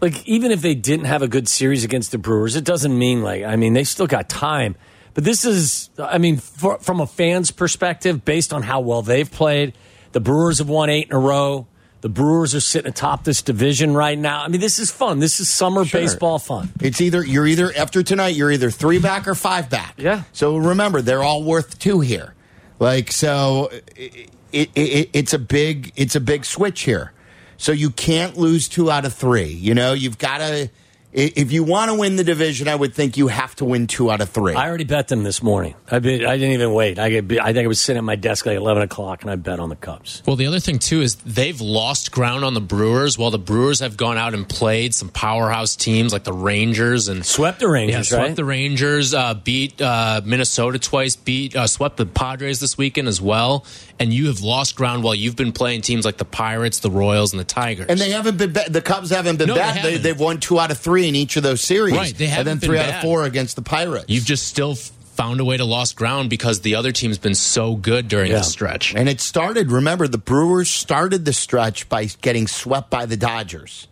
like, 0.00 0.26
even 0.26 0.50
if 0.50 0.60
they 0.60 0.74
didn't 0.74 1.06
have 1.06 1.22
a 1.22 1.28
good 1.28 1.48
series 1.48 1.84
against 1.84 2.10
the 2.10 2.18
Brewers, 2.18 2.56
it 2.56 2.64
doesn't 2.64 2.96
mean, 2.96 3.22
like, 3.22 3.44
I 3.44 3.56
mean, 3.56 3.72
they 3.72 3.84
still 3.84 4.06
got 4.08 4.28
time. 4.28 4.76
But 5.14 5.24
this 5.24 5.44
is, 5.44 5.90
I 5.98 6.18
mean, 6.18 6.36
for, 6.38 6.78
from 6.78 7.00
a 7.00 7.06
fan's 7.06 7.50
perspective, 7.50 8.24
based 8.24 8.52
on 8.52 8.62
how 8.62 8.80
well 8.80 9.02
they've 9.02 9.30
played, 9.30 9.72
the 10.12 10.20
Brewers 10.20 10.58
have 10.58 10.68
won 10.68 10.90
eight 10.90 11.08
in 11.08 11.14
a 11.16 11.18
row. 11.18 11.66
The 12.00 12.08
Brewers 12.10 12.54
are 12.54 12.60
sitting 12.60 12.90
atop 12.90 13.24
this 13.24 13.40
division 13.40 13.94
right 13.94 14.18
now. 14.18 14.42
I 14.42 14.48
mean, 14.48 14.60
this 14.60 14.78
is 14.78 14.90
fun. 14.90 15.20
This 15.20 15.40
is 15.40 15.48
summer 15.48 15.84
Sure. 15.86 16.00
baseball 16.00 16.38
fun. 16.38 16.70
It's 16.82 17.00
either 17.00 17.24
you're 17.24 17.46
either 17.46 17.72
after 17.74 18.02
tonight 18.02 18.34
you're 18.36 18.52
either 18.52 18.70
three 18.70 18.98
back 18.98 19.26
or 19.26 19.34
five 19.34 19.70
back. 19.70 19.94
Yeah. 19.96 20.24
So 20.32 20.58
remember 20.58 21.00
they're 21.00 21.22
all 21.22 21.42
worth 21.42 21.78
two 21.78 22.00
here. 22.00 22.34
Like 22.78 23.10
so, 23.10 23.70
it, 23.96 24.28
it, 24.52 24.70
it, 24.74 25.10
it's 25.14 25.32
a 25.32 25.38
big 25.38 25.92
it's 25.96 26.14
a 26.14 26.20
big 26.20 26.44
switch 26.44 26.82
here. 26.82 27.12
So 27.56 27.72
you 27.72 27.88
can't 27.88 28.36
lose 28.36 28.68
two 28.68 28.90
out 28.90 29.06
of 29.06 29.14
three. 29.14 29.48
You 29.48 29.74
know 29.74 29.94
you've 29.94 30.18
got 30.18 30.38
to 30.38 30.68
if 31.14 31.52
you 31.52 31.62
want 31.62 31.90
to 31.92 31.96
win 31.98 32.16
the 32.16 32.24
division, 32.24 32.66
I 32.66 32.74
would 32.74 32.92
think 32.92 33.16
you 33.16 33.28
have 33.28 33.54
to 33.56 33.64
win 33.64 33.86
two 33.86 34.10
out 34.10 34.20
of 34.20 34.30
three. 34.30 34.54
I 34.54 34.66
already 34.68 34.84
bet 34.84 35.08
them 35.08 35.22
this 35.22 35.42
morning. 35.42 35.74
I, 35.88 36.00
bet, 36.00 36.26
I 36.26 36.36
didn't 36.36 36.54
even 36.54 36.72
wait. 36.74 36.98
I, 36.98 37.08
get, 37.08 37.30
I 37.40 37.52
think 37.52 37.64
I 37.64 37.66
was 37.68 37.80
sitting 37.80 37.98
at 37.98 38.04
my 38.04 38.16
desk 38.16 38.46
like 38.46 38.56
11 38.56 38.82
o'clock, 38.82 39.22
and 39.22 39.30
I 39.30 39.36
bet 39.36 39.60
on 39.60 39.68
the 39.68 39.76
Cubs. 39.76 40.22
Well, 40.26 40.34
the 40.36 40.46
other 40.46 40.58
thing 40.58 40.78
too 40.80 41.02
is 41.02 41.14
they've 41.16 41.60
lost 41.60 42.10
ground 42.10 42.44
on 42.44 42.54
the 42.54 42.60
Brewers, 42.60 43.16
while 43.16 43.30
the 43.30 43.38
Brewers 43.38 43.78
have 43.80 43.96
gone 43.96 44.18
out 44.18 44.34
and 44.34 44.48
played 44.48 44.92
some 44.92 45.08
powerhouse 45.08 45.76
teams 45.76 46.12
like 46.12 46.24
the 46.24 46.32
Rangers 46.32 47.06
and 47.08 47.24
Swept 47.24 47.60
the 47.60 47.68
Rangers, 47.68 47.94
yeah, 47.94 48.02
swept 48.16 48.22
right? 48.30 48.36
the 48.36 48.44
Rangers, 48.44 49.14
uh, 49.14 49.34
beat 49.34 49.80
uh, 49.80 50.20
Minnesota 50.24 50.78
twice, 50.80 51.14
beat 51.14 51.54
uh, 51.54 51.66
swept 51.68 51.96
the 51.96 52.06
Padres 52.06 52.58
this 52.58 52.76
weekend 52.76 53.06
as 53.06 53.20
well, 53.20 53.64
and 54.00 54.12
you 54.12 54.26
have 54.26 54.40
lost 54.40 54.74
ground 54.74 55.04
while 55.04 55.14
you've 55.14 55.36
been 55.36 55.52
playing 55.52 55.82
teams 55.82 56.04
like 56.04 56.16
the 56.16 56.24
Pirates, 56.24 56.80
the 56.80 56.90
Royals, 56.90 57.32
and 57.32 57.38
the 57.38 57.44
Tigers. 57.44 57.86
and 57.88 58.00
they 58.00 58.10
haven't 58.10 58.36
been 58.36 58.52
ba- 58.52 58.68
the 58.68 58.82
Cubs 58.82 59.10
haven't 59.10 59.36
been 59.38 59.46
No, 59.48 59.54
bad. 59.54 59.76
They, 59.76 59.80
haven't. 59.92 60.02
they've 60.02 60.18
won 60.18 60.40
two 60.40 60.58
out 60.58 60.72
of 60.72 60.78
three 60.78 61.03
in 61.08 61.14
each 61.14 61.36
of 61.36 61.42
those 61.42 61.60
series. 61.60 61.94
Right, 61.94 62.16
they 62.16 62.24
and 62.24 62.32
haven't 62.32 62.46
then 62.46 62.58
been 62.60 62.68
three 62.70 62.78
out 62.78 62.88
of 62.96 63.02
four 63.02 63.24
against 63.24 63.56
the 63.56 63.62
Pirates. 63.62 64.06
You've 64.08 64.24
just 64.24 64.46
still 64.48 64.74
found 64.74 65.38
a 65.40 65.44
way 65.44 65.56
to 65.56 65.64
lost 65.64 65.94
ground 65.96 66.28
because 66.28 66.60
the 66.62 66.74
other 66.74 66.90
team's 66.90 67.18
been 67.18 67.34
so 67.36 67.76
good 67.76 68.08
during 68.08 68.30
Yeah. 68.32 68.38
the 68.38 68.42
stretch. 68.44 68.94
And 68.96 69.08
it 69.08 69.20
started, 69.20 69.70
remember, 69.70 70.08
the 70.08 70.18
Brewers 70.18 70.68
started 70.70 71.24
the 71.24 71.32
stretch 71.32 71.88
by 71.88 72.06
getting 72.20 72.48
swept 72.48 72.90
by 72.90 73.06
the 73.06 73.16
Dodgers. 73.16 73.86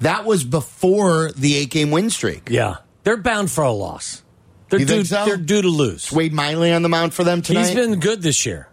That 0.00 0.24
was 0.24 0.44
before 0.44 1.30
the 1.32 1.56
eight 1.56 1.70
game 1.70 1.90
win 1.90 2.10
streak. 2.10 2.48
Yeah, 2.50 2.76
they're 3.04 3.16
bound 3.16 3.50
for 3.50 3.64
a 3.64 3.72
loss. 3.72 4.22
They're 4.68 4.80
You 4.80 4.86
due. 4.86 4.92
think 4.94 5.06
so? 5.06 5.24
They're 5.24 5.36
due 5.36 5.62
to 5.62 5.68
lose. 5.68 6.12
Wade 6.12 6.32
Miley 6.32 6.72
on 6.72 6.82
the 6.82 6.88
mound 6.88 7.12
for 7.12 7.24
them 7.24 7.42
tonight. 7.42 7.66
He's 7.66 7.74
been 7.74 7.98
good 7.98 8.22
this 8.22 8.46
year. 8.46 8.68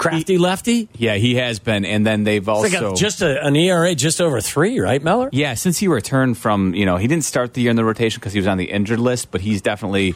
Crafty 0.00 0.38
lefty. 0.38 0.88
Yeah, 0.96 1.14
he 1.16 1.34
has 1.36 1.58
been, 1.58 1.84
and 1.84 2.06
then 2.06 2.24
they've 2.24 2.44
They 2.44 2.50
also 2.52 2.70
got 2.70 2.96
just 2.96 3.22
a, 3.22 3.44
an 3.46 3.54
ERA 3.54 3.94
just 3.94 4.20
over 4.20 4.40
three, 4.40 4.80
right, 4.80 5.02
Meller? 5.02 5.28
yeah. 5.32 5.54
Since 5.54 5.78
he 5.78 5.88
returned 5.88 6.38
from, 6.38 6.74
you 6.74 6.86
know, 6.86 6.96
he 6.96 7.06
didn't 7.06 7.24
start 7.24 7.54
the 7.54 7.60
year 7.62 7.70
in 7.70 7.76
the 7.76 7.84
rotation 7.84 8.18
because 8.20 8.32
he 8.32 8.38
was 8.38 8.46
on 8.46 8.56
the 8.58 8.64
injured 8.70 8.98
list, 8.98 9.30
but 9.30 9.40
he's 9.42 9.60
definitely 9.62 10.14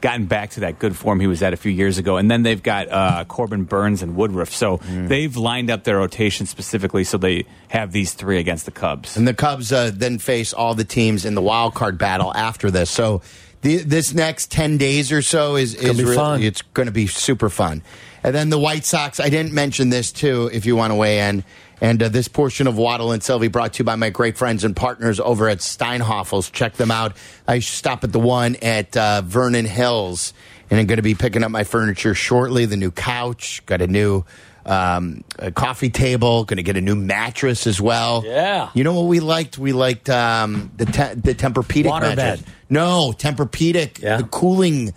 gotten 0.00 0.26
back 0.26 0.50
to 0.50 0.60
that 0.60 0.78
good 0.78 0.94
form 0.94 1.20
he 1.20 1.26
was 1.26 1.42
at 1.42 1.52
a 1.54 1.56
few 1.56 1.72
years 1.72 1.96
ago. 1.98 2.16
And 2.18 2.30
then 2.30 2.42
they've 2.42 2.62
got 2.62 2.88
uh, 2.90 3.24
Corbin 3.26 3.64
Burnes 3.64 4.02
and 4.02 4.14
Woodruff, 4.14 4.50
so 4.54 4.78
Mm. 4.78 5.08
they've 5.08 5.34
lined 5.36 5.70
up 5.70 5.84
their 5.84 5.96
rotation 5.98 6.46
specifically 6.46 7.02
so 7.04 7.16
they 7.18 7.46
have 7.68 7.92
these 7.92 8.12
three 8.12 8.38
against 8.38 8.66
the 8.66 8.70
Cubs. 8.72 9.16
and 9.16 9.26
the 9.26 9.34
Cubs 9.34 9.72
uh, 9.72 9.90
then 9.94 10.18
face 10.18 10.52
all 10.52 10.74
the 10.74 10.84
teams 10.84 11.24
in 11.24 11.34
the 11.34 11.42
wild 11.42 11.74
card 11.74 11.96
battle 11.98 12.32
after 12.34 12.70
this. 12.70 12.90
So 12.90 13.22
the, 13.62 13.78
this 13.78 14.12
next 14.14 14.50
ten 14.50 14.76
days 14.76 15.10
or 15.12 15.22
so 15.22 15.56
is, 15.56 15.74
is 15.74 15.96
be 15.96 16.04
really- 16.04 16.14
fun. 16.16 16.42
it's 16.42 16.62
going 16.62 16.86
to 16.86 16.92
be 16.92 17.06
super 17.06 17.48
fun. 17.48 17.82
And 18.26 18.34
then 18.34 18.50
the 18.50 18.58
White 18.58 18.84
Sox. 18.84 19.20
I 19.20 19.28
didn't 19.28 19.52
mention 19.52 19.88
this 19.88 20.10
too. 20.10 20.50
If 20.52 20.66
you 20.66 20.74
want 20.74 20.90
to 20.90 20.96
weigh 20.96 21.28
in. 21.28 21.44
And 21.80 22.02
uh, 22.02 22.08
this 22.08 22.26
portion 22.26 22.66
of 22.66 22.76
Waddle 22.76 23.12
and 23.12 23.22
Silvy 23.22 23.46
brought 23.48 23.74
to 23.74 23.78
you 23.80 23.84
by 23.84 23.94
my 23.94 24.10
great 24.10 24.36
friends 24.36 24.64
and 24.64 24.74
partners 24.74 25.20
over 25.20 25.48
at 25.48 25.58
Steinhafels. 25.58 26.50
Check 26.50 26.74
them 26.74 26.90
out. 26.90 27.16
I 27.46 27.60
stop 27.60 28.02
at 28.02 28.12
the 28.12 28.18
one 28.18 28.56
at 28.56 28.96
uh, 28.96 29.22
Vernon 29.24 29.64
Hills, 29.64 30.34
and 30.70 30.80
I'm 30.80 30.86
going 30.86 30.96
to 30.96 31.02
be 31.02 31.14
picking 31.14 31.44
up 31.44 31.52
my 31.52 31.62
furniture 31.64 32.14
shortly. 32.14 32.64
The 32.64 32.76
new 32.76 32.90
couch, 32.90 33.64
got 33.64 33.80
a 33.80 33.86
new 33.86 34.24
um, 34.64 35.22
a 35.38 35.52
coffee 35.52 35.90
table, 35.90 36.44
going 36.44 36.56
to 36.56 36.64
get 36.64 36.76
a 36.76 36.80
new 36.80 36.96
mattress 36.96 37.68
as 37.68 37.80
well. 37.80 38.24
Yeah. 38.26 38.70
You 38.74 38.82
know 38.82 38.94
what 38.94 39.06
we 39.06 39.20
liked? 39.20 39.56
We 39.56 39.72
liked 39.72 40.10
um, 40.10 40.72
the 40.76 40.86
te- 40.86 41.14
the 41.14 41.34
Tempur-Pedic 41.34 41.84
Waterbed. 41.84 42.16
mattress. 42.16 42.42
No, 42.68 43.14
Tempur-Pedic. 43.16 44.02
Yeah. 44.02 44.16
The 44.16 44.24
cooling. 44.24 44.92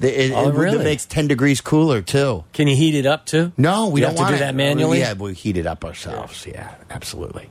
It, 0.00 0.32
Oh, 0.32 0.48
it- 0.48 0.54
really? 0.54 0.78
it 0.78 0.84
makes 0.84 1.04
ten 1.04 1.26
degrees 1.28 1.60
cooler 1.60 2.00
too. 2.00 2.44
Can 2.54 2.66
you 2.68 2.74
heat 2.76 2.94
it 2.94 3.04
up 3.06 3.26
too? 3.26 3.52
No, 3.58 3.88
we 3.88 4.00
You 4.00 4.06
don't 4.06 4.16
have 4.16 4.26
to 4.28 4.32
do 4.32 4.36
it. 4.36 4.38
that 4.40 4.54
manually. 4.54 5.00
Yeah, 5.00 5.12
we 5.12 5.34
heat 5.34 5.56
it 5.58 5.66
up 5.66 5.84
ourselves. 5.84 6.46
Yeah, 6.46 6.70
absolutely. 6.90 7.50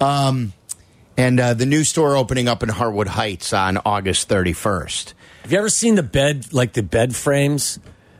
Um, 0.00 0.52
and 1.16 1.38
uh, 1.38 1.54
the 1.54 1.66
new 1.66 1.84
store 1.84 2.16
opening 2.16 2.48
up 2.48 2.62
in 2.62 2.68
Harwood 2.70 3.08
Heights 3.08 3.52
on 3.52 3.78
August 3.84 4.28
31st. 4.28 5.12
Have 5.42 5.52
you 5.52 5.58
ever 5.58 5.68
seen 5.68 5.96
the 5.96 6.02
bed, 6.02 6.52
like 6.52 6.72
the 6.72 6.82
bed 6.82 7.14
frames, 7.14 7.78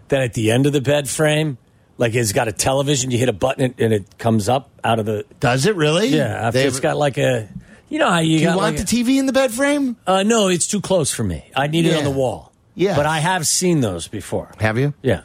that 0.09 0.21
at 0.23 0.35
the 0.35 0.51
end 0.51 0.67
of 0.67 0.73
the 0.73 0.81
bed 0.83 1.09
frame, 1.09 1.57
like 1.97 2.15
it's 2.15 2.33
got 2.33 2.49
a 2.49 2.53
television, 2.53 3.11
you 3.11 3.19
hit 3.19 3.29
a 3.29 3.33
button 3.33 3.75
and 3.79 3.93
it 3.93 4.19
comes 4.19 4.49
up 4.49 4.71
out 4.85 4.99
of 4.99 5.07
the. 5.07 5.25
Does 5.41 5.65
it 5.67 5.77
really? 5.77 6.09
Yeah, 6.09 6.25
after 6.49 6.59
They- 6.61 6.67
it's 6.67 6.81
got 6.81 6.97
like 6.97 7.17
a. 7.19 7.49
You 7.89 7.99
know 7.99 8.09
how 8.11 8.21
you 8.21 8.39
Do 8.39 8.45
you 8.45 8.49
want 8.49 8.61
like 8.61 8.77
the 8.77 8.85
TV 8.85 9.19
in 9.19 9.27
the 9.27 9.33
bed 9.35 9.51
frame? 9.53 9.97
uh, 10.07 10.23
no, 10.23 10.49
it's 10.49 10.67
too 10.67 10.81
close 10.81 11.13
for 11.13 11.25
me. 11.25 11.51
I 11.55 11.67
need 11.67 11.85
it 11.87 11.95
on 11.97 12.05
the 12.05 12.11
wall. 12.11 12.52
Yes. 12.75 12.97
But 12.97 13.07
I 13.07 13.19
have 13.19 13.47
seen 13.47 13.81
those 13.81 14.09
before. 14.09 14.51
Have 14.61 14.79
you? 14.79 14.95
Yeah. 15.03 15.23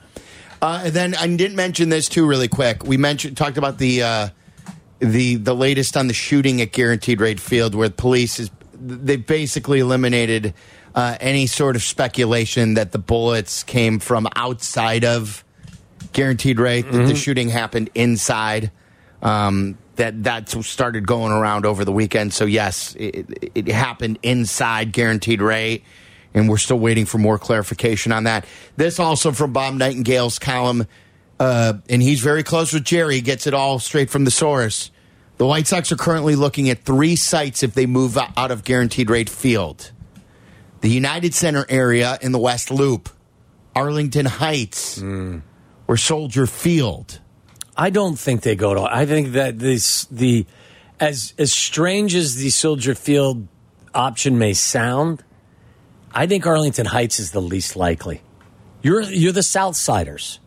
Uh, 0.62 0.82
and 0.86 0.94
then 0.94 1.16
I 1.16 1.28
didn't 1.28 1.56
mention 1.56 1.90
this 1.90 2.10
too, 2.10 2.28
really 2.28 2.48
quick. 2.48 2.84
We 2.84 2.98
mentioned 2.98 3.38
talked 3.38 3.58
about 3.58 3.78
the 3.78 4.04
uh, 4.04 4.30
the 5.00 5.36
the 5.36 5.56
latest 5.56 5.96
on 5.96 6.08
the 6.08 6.14
shooting 6.14 6.62
at 6.62 6.72
Guaranteed 6.72 7.22
Rate 7.22 7.40
Field, 7.40 7.76
where 7.76 7.90
the 7.90 7.96
police 7.96 8.40
is 8.40 8.50
they've 8.74 9.26
basically 9.26 9.80
eliminated 9.80 10.54
uh, 10.96 11.16
any 11.20 11.48
sort 11.48 11.76
of 11.76 11.84
speculation 11.84 12.74
that 12.74 12.92
the 12.92 13.00
bullets 13.00 13.64
came 13.64 14.00
from 14.00 14.28
outside 14.36 15.06
of 15.06 15.44
Guaranteed 16.14 16.60
Rate. 16.60 16.92
That 16.92 17.06
the 17.06 17.16
shooting 17.16 17.50
happened 17.50 17.90
inside. 17.94 18.72
Um, 19.22 19.78
that 19.96 20.24
that 20.24 20.50
started 20.50 21.08
going 21.08 21.32
around 21.32 21.66
over 21.66 21.86
the 21.86 21.92
weekend. 21.92 22.34
So 22.34 22.46
yes, 22.46 22.96
it, 23.00 23.52
it 23.56 23.68
happened 23.68 24.20
inside 24.24 24.92
Guaranteed 24.92 25.42
Rate 25.42 25.84
and 26.38 26.48
we're 26.48 26.58
still 26.58 26.80
waiting 26.80 27.06
for 27.06 27.18
more 27.18 27.40
clarification 27.40 28.12
on 28.12 28.26
that. 28.26 28.46
This 28.76 29.00
also 29.00 29.32
from 29.32 29.54
Bob 29.54 29.74
Nightingale's 29.74 30.40
column, 30.40 30.88
uh, 31.40 31.74
and 31.90 32.02
he's 32.02 32.22
very 32.22 32.44
close 32.44 32.74
with 32.74 32.84
Jerry. 32.84 33.22
Gets 33.22 33.48
it 33.48 33.54
all 33.54 33.80
straight 33.80 34.10
from 34.10 34.24
the 34.24 34.32
source. 34.32 34.92
The 35.38 35.46
White 35.46 35.68
Sox 35.68 35.92
are 35.92 35.98
currently 35.98 36.36
looking 36.36 36.70
at 36.70 36.84
three 36.84 37.16
sites 37.16 37.64
if 37.64 37.74
they 37.74 37.86
move 37.86 38.18
out 38.18 38.52
of 38.52 38.64
Guaranteed 38.64 39.10
Rate 39.10 39.30
Field: 39.30 39.92
the 40.82 40.90
United 40.90 41.34
Center 41.34 41.66
area 41.70 42.18
in 42.22 42.32
the 42.32 42.40
West 42.40 42.72
Loop, 42.72 43.10
Arlington 43.76 44.26
Heights, 44.26 45.02
or 45.88 45.98
Soldier 45.98 46.46
Field. 46.48 47.20
I 47.76 47.92
don't 47.92 48.18
think 48.18 48.42
they 48.42 48.56
go 48.56 48.74
to. 48.74 48.82
I 48.82 49.06
think 49.06 49.34
that 49.34 49.60
this 49.60 50.06
the 50.06 50.46
as 51.00 51.34
as 51.38 51.54
strange 51.54 52.16
as 52.16 52.36
the 52.36 52.50
Soldier 52.50 52.96
Field 52.96 53.48
option 53.94 54.38
may 54.40 54.54
sound, 54.54 55.24
I 56.18 56.26
think 56.26 56.48
Arlington 56.48 56.88
Heights 56.88 57.20
is 57.20 57.30
the 57.32 57.42
least 57.42 57.76
likely. 57.76 58.22
You're 58.82 59.02
you're 59.02 59.32
the 59.32 59.42
Southsiders. 59.42 60.40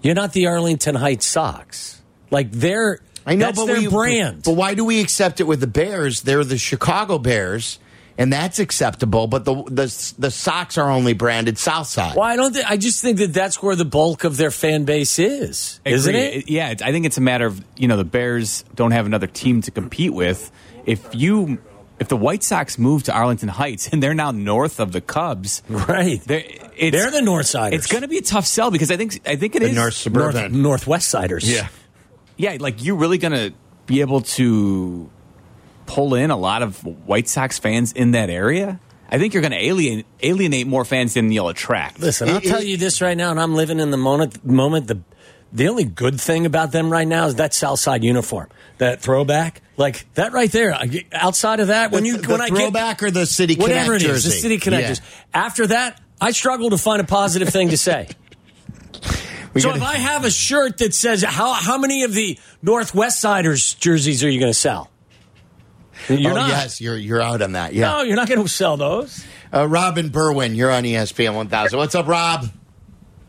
You're 0.00 0.14
not 0.14 0.32
the 0.32 0.46
Arlington 0.46 0.94
Heights 0.94 1.26
Sox. 1.26 2.00
Like 2.30 2.52
they're 2.52 3.00
I 3.26 3.34
know, 3.34 3.46
that's 3.46 3.58
but 3.58 3.66
their 3.66 3.78
we, 3.80 3.88
brand. 3.88 4.44
But 4.44 4.52
why 4.52 4.74
do 4.74 4.84
we 4.84 5.00
accept 5.00 5.40
it 5.40 5.44
with 5.44 5.58
the 5.58 5.66
Bears? 5.66 6.22
They're 6.22 6.44
the 6.44 6.58
Chicago 6.58 7.18
Bears, 7.18 7.80
and 8.16 8.32
that's 8.32 8.60
acceptable. 8.60 9.26
But 9.26 9.44
the 9.44 9.54
the 9.64 10.14
the 10.18 10.30
Sox 10.30 10.78
are 10.78 10.88
only 10.88 11.14
branded 11.14 11.58
Southside. 11.58 12.14
well, 12.14 12.24
I 12.24 12.36
don't. 12.36 12.52
Think, 12.52 12.70
I 12.70 12.76
just 12.76 13.02
think 13.02 13.18
that 13.18 13.32
that's 13.32 13.60
where 13.60 13.74
the 13.74 13.84
bulk 13.84 14.22
of 14.22 14.36
their 14.36 14.52
fan 14.52 14.84
base 14.84 15.18
is, 15.18 15.80
isn't 15.84 16.14
it? 16.14 16.48
Yeah, 16.48 16.70
it's- 16.70 16.86
I 16.88 16.92
think 16.92 17.06
it's 17.06 17.18
a 17.18 17.22
matter 17.22 17.46
of 17.46 17.60
you 17.76 17.88
know 17.88 17.96
the 17.96 18.04
Bears 18.04 18.64
don't 18.76 18.92
have 18.92 19.06
another 19.06 19.26
team 19.26 19.62
to 19.62 19.72
compete 19.72 20.12
with. 20.14 20.52
If 20.84 21.12
you 21.12 21.58
if 21.98 22.08
the 22.08 22.16
White 22.16 22.42
Sox 22.42 22.78
move 22.78 23.04
to 23.04 23.12
Arlington 23.12 23.48
Heights 23.48 23.88
and 23.88 24.02
they're 24.02 24.14
now 24.14 24.30
north 24.30 24.80
of 24.80 24.92
the 24.92 25.00
Cubs, 25.00 25.62
Right. 25.68 26.20
they're, 26.24 26.44
it's, 26.76 26.94
They're 26.96 27.10
the 27.10 27.22
North 27.22 27.46
Siders. 27.46 27.78
It's 27.78 27.86
going 27.90 28.02
to 28.02 28.08
be 28.08 28.18
a 28.18 28.22
tough 28.22 28.46
sell 28.46 28.70
because 28.70 28.90
I 28.90 28.96
think 28.96 29.20
I 29.26 29.36
think 29.36 29.56
it 29.56 29.60
The 29.60 29.66
is 29.70 29.74
North 29.74 30.06
North, 30.12 30.34
Suburban. 30.34 30.62
Northwest 30.62 31.08
Siders. 31.08 31.50
Yeah, 31.50 31.68
yeah. 32.36 32.56
like 32.60 32.84
you're 32.84 32.96
really 32.96 33.18
going 33.18 33.32
to 33.32 33.52
be 33.86 34.00
able 34.02 34.20
to 34.22 35.08
pull 35.86 36.14
in 36.14 36.30
a 36.30 36.36
lot 36.36 36.62
of 36.62 36.84
White 37.06 37.28
Sox 37.28 37.58
fans 37.58 37.92
in 37.92 38.10
that 38.10 38.28
area. 38.28 38.78
I 39.08 39.18
think 39.18 39.34
you're 39.34 39.40
going 39.40 39.52
to 39.52 39.64
alienate 39.64 40.04
alienate 40.20 40.66
more 40.66 40.84
fans 40.84 41.14
than 41.14 41.30
you'll 41.30 41.48
attract. 41.48 42.00
Listen, 42.00 42.28
I'll 42.28 42.36
It- 42.38 42.42
tell 42.44 42.58
it- 42.60 42.66
you 42.66 42.76
this 42.76 43.00
right 43.00 43.16
now, 43.16 43.30
and 43.30 43.40
I'm 43.40 43.54
living 43.54 43.78
in 43.78 43.90
the 43.92 43.96
moment. 43.96 44.44
Moment 44.44 44.88
the 44.88 44.98
the 45.52 45.68
only 45.68 45.84
good 45.84 46.20
thing 46.20 46.46
about 46.46 46.72
them 46.72 46.90
right 46.90 47.06
now 47.06 47.26
is 47.26 47.36
that 47.36 47.54
Southside 47.54 48.04
uniform, 48.04 48.48
that 48.78 49.00
throwback, 49.00 49.62
like 49.76 50.12
that 50.14 50.32
right 50.32 50.50
there. 50.50 50.78
Outside 51.12 51.60
of 51.60 51.68
that, 51.68 51.90
when 51.92 52.02
The- 52.02 52.08
you 52.08 52.16
the 52.18 52.28
when 52.32 52.40
I 52.40 52.48
get 52.48 52.58
throwback 52.58 53.02
or 53.02 53.10
the 53.10 53.26
City 53.26 53.54
whatever 53.56 53.98
Connect 53.98 54.04
it 54.04 54.10
is, 54.10 54.24
the 54.24 54.30
city 54.30 54.58
connectors. 54.58 55.00
Yeah. 55.00 55.42
After 55.42 55.66
that, 55.68 56.00
I 56.20 56.32
struggle 56.32 56.70
to 56.70 56.78
find 56.78 57.00
a 57.00 57.04
positive 57.04 57.48
thing 57.48 57.70
to 57.70 57.76
say. 57.78 58.08
We 59.54 59.62
so 59.62 59.68
gotta- 59.68 59.80
if 59.80 59.86
I 59.86 59.96
have 59.96 60.24
a 60.24 60.30
shirt 60.30 60.78
that 60.78 60.94
says 60.94 61.22
how 61.22 61.52
how 61.54 61.78
many 61.78 62.02
of 62.02 62.12
the 62.12 62.38
Northwest 62.62 63.20
Siders 63.20 63.74
jerseys 63.74 64.22
are 64.22 64.28
you 64.30 64.40
going 64.40 64.52
to 64.52 64.58
sell? 64.58 64.90
You're 66.08 66.32
oh, 66.32 66.34
not. 66.34 66.48
yes, 66.48 66.80
you're 66.80 66.96
you're 66.96 67.22
out 67.22 67.40
on 67.40 67.52
that. 67.52 67.72
Yeah. 67.72 67.90
No, 67.90 68.02
you're 68.02 68.16
not 68.16 68.28
going 68.28 68.42
to 68.42 68.48
sell 68.48 68.76
those. 68.76 69.24
Uh, 69.52 69.66
Robin 69.66 70.10
Berwyn, 70.10 70.54
you're 70.54 70.70
on 70.70 70.82
ESPN 70.84 71.34
1000. 71.34 71.78
What's 71.78 71.94
up, 71.94 72.06
Rob? 72.06 72.46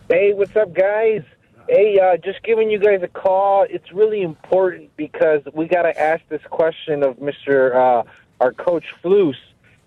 Hey, 0.10 0.34
what's 0.34 0.56
up, 0.56 0.74
guys? 0.74 1.24
Hey, 1.70 2.00
uh, 2.00 2.16
just 2.16 2.42
giving 2.44 2.70
you 2.70 2.80
guys 2.80 3.02
a 3.04 3.10
call. 3.10 3.66
It's 3.70 3.92
really 3.92 4.22
important 4.22 4.96
because 4.96 5.42
we 5.54 5.68
got 5.68 5.82
to 5.82 6.00
ask 6.00 6.22
this 6.30 6.42
question 6.50 7.04
of 7.04 7.18
Mr. 7.18 7.76
Uh, 7.76 8.04
our 8.40 8.54
coach 8.54 8.86
Flus. 9.04 9.36